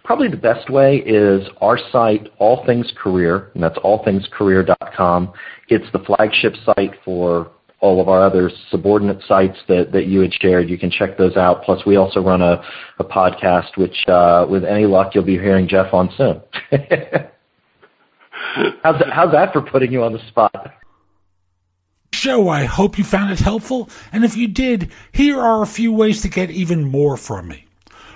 Probably 0.04 0.28
the 0.28 0.36
best 0.36 0.70
way 0.70 0.96
is 0.96 1.46
our 1.60 1.78
site, 1.92 2.28
All 2.38 2.64
Things 2.66 2.92
Career, 2.96 3.50
and 3.54 3.62
that's 3.62 3.78
allthingscareer.com. 3.78 5.32
It's 5.68 5.84
the 5.92 6.00
flagship 6.00 6.54
site 6.64 6.94
for 7.04 7.50
all 7.80 8.00
of 8.00 8.08
our 8.08 8.22
other 8.22 8.50
subordinate 8.70 9.22
sites 9.26 9.58
that, 9.68 9.92
that 9.92 10.06
you 10.06 10.20
had 10.20 10.32
shared. 10.34 10.68
You 10.68 10.78
can 10.78 10.90
check 10.90 11.16
those 11.16 11.36
out. 11.36 11.64
Plus, 11.64 11.84
we 11.86 11.96
also 11.96 12.20
run 12.20 12.42
a, 12.42 12.62
a 12.98 13.04
podcast, 13.04 13.76
which, 13.76 14.06
uh, 14.06 14.46
with 14.48 14.64
any 14.64 14.86
luck, 14.86 15.14
you'll 15.14 15.24
be 15.24 15.38
hearing 15.38 15.66
Jeff 15.66 15.92
on 15.94 16.10
soon. 16.16 16.40
how's, 18.82 18.98
that, 18.98 19.10
how's 19.12 19.32
that 19.32 19.52
for 19.52 19.62
putting 19.62 19.92
you 19.92 20.02
on 20.02 20.12
the 20.12 20.20
spot? 20.28 20.74
Show, 22.12 22.48
I 22.48 22.64
hope 22.64 22.98
you 22.98 23.04
found 23.04 23.32
it 23.32 23.38
helpful, 23.38 23.88
and 24.12 24.24
if 24.24 24.36
you 24.36 24.46
did, 24.46 24.90
here 25.12 25.40
are 25.40 25.62
a 25.62 25.66
few 25.66 25.90
ways 25.92 26.20
to 26.22 26.28
get 26.28 26.50
even 26.50 26.84
more 26.84 27.16
from 27.16 27.48
me. 27.48 27.66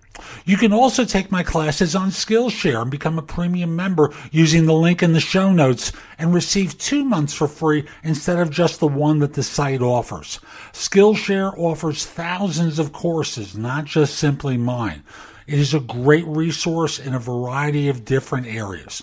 You 0.44 0.56
can 0.56 0.72
also 0.72 1.04
take 1.04 1.30
my 1.30 1.42
classes 1.42 1.94
on 1.94 2.10
Skillshare 2.10 2.82
and 2.82 2.90
become 2.90 3.18
a 3.18 3.22
premium 3.22 3.76
member 3.76 4.12
using 4.30 4.66
the 4.66 4.74
link 4.74 5.02
in 5.02 5.12
the 5.12 5.20
show 5.20 5.52
notes 5.52 5.92
and 6.18 6.34
receive 6.34 6.76
two 6.78 7.04
months 7.04 7.34
for 7.34 7.46
free 7.46 7.86
instead 8.02 8.38
of 8.38 8.50
just 8.50 8.80
the 8.80 8.88
one 8.88 9.20
that 9.20 9.34
the 9.34 9.42
site 9.42 9.82
offers. 9.82 10.40
Skillshare 10.72 11.56
offers 11.56 12.04
thousands 12.04 12.78
of 12.78 12.92
courses, 12.92 13.56
not 13.56 13.84
just 13.84 14.16
simply 14.16 14.56
mine. 14.56 15.02
It 15.48 15.58
is 15.58 15.72
a 15.72 15.80
great 15.80 16.26
resource 16.26 16.98
in 16.98 17.14
a 17.14 17.18
variety 17.18 17.88
of 17.88 18.04
different 18.04 18.46
areas. 18.46 19.02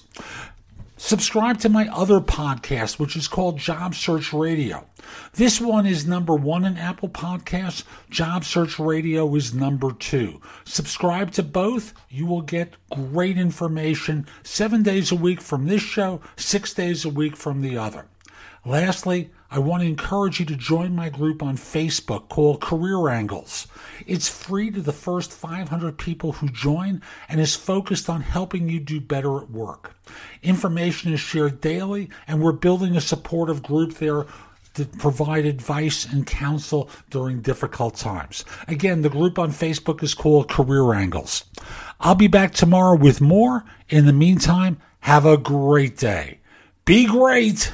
Subscribe 0.96 1.58
to 1.62 1.70
my 1.70 1.88
other 1.88 2.20
podcast, 2.20 3.00
which 3.00 3.16
is 3.16 3.28
called 3.28 3.58
Job 3.58 3.96
Search 3.96 4.32
Radio. 4.32 4.86
This 5.34 5.60
one 5.60 5.88
is 5.88 6.06
number 6.06 6.36
one 6.36 6.64
in 6.64 6.78
Apple 6.78 7.10
Podcasts. 7.10 7.84
Job 8.12 8.46
Search 8.46 8.78
Radio 8.78 9.34
is 9.36 9.56
number 9.56 9.92
two. 9.92 10.40
Subscribe 10.66 11.32
to 11.32 11.42
both. 11.42 11.96
You 12.10 12.28
will 12.28 12.44
get 12.44 12.76
great 12.92 13.40
information 13.40 14.28
seven 14.44 14.84
days 14.84 15.12
a 15.12 15.16
week 15.16 15.42
from 15.42 15.66
this 15.66 15.82
show, 15.82 16.22
six 16.36 16.76
days 16.76 17.06
a 17.06 17.10
week 17.10 17.36
from 17.36 17.62
the 17.62 17.76
other. 17.76 18.06
Lastly, 18.64 19.32
I 19.52 19.60
want 19.60 19.84
to 19.84 19.88
encourage 19.88 20.40
you 20.40 20.46
to 20.48 20.56
join 20.56 20.96
my 20.96 21.10
group 21.10 21.44
on 21.44 21.56
Facebook 21.56 22.30
called 22.30 22.62
Career 22.62 23.10
Angles. 23.10 23.68
It's 24.08 24.28
free 24.28 24.72
to 24.72 24.82
the 24.82 24.92
first 24.92 25.32
500 25.32 25.98
people 25.98 26.34
who 26.34 26.50
join 26.50 27.02
and 27.30 27.40
is 27.40 27.56
focused 27.56 28.10
on 28.10 28.22
helping 28.22 28.70
you 28.70 28.80
do 28.80 29.00
better 29.00 29.38
at 29.38 29.52
work. 29.52 29.96
Information 30.42 31.14
is 31.14 31.20
shared 31.20 31.62
daily, 31.62 32.10
and 32.28 32.42
we're 32.42 32.54
building 32.54 32.96
a 32.96 33.02
supportive 33.02 33.62
group 33.62 33.96
there 33.96 34.26
to 34.74 34.86
provide 34.86 35.46
advice 35.46 36.06
and 36.06 36.28
counsel 36.28 36.90
during 37.10 37.42
difficult 37.42 37.96
times. 37.96 38.44
Again, 38.68 39.04
the 39.04 39.10
group 39.10 39.40
on 39.40 39.52
Facebook 39.52 40.04
is 40.04 40.14
called 40.14 40.50
Career 40.50 40.94
Angles. 40.94 41.46
I'll 42.00 42.16
be 42.16 42.28
back 42.28 42.54
tomorrow 42.54 42.98
with 42.98 43.22
more. 43.22 43.64
In 43.90 44.06
the 44.06 44.14
meantime, 44.14 44.78
have 45.02 45.26
a 45.26 45.38
great 45.38 45.98
day. 45.98 46.40
Be 46.84 47.06
great! 47.06 47.74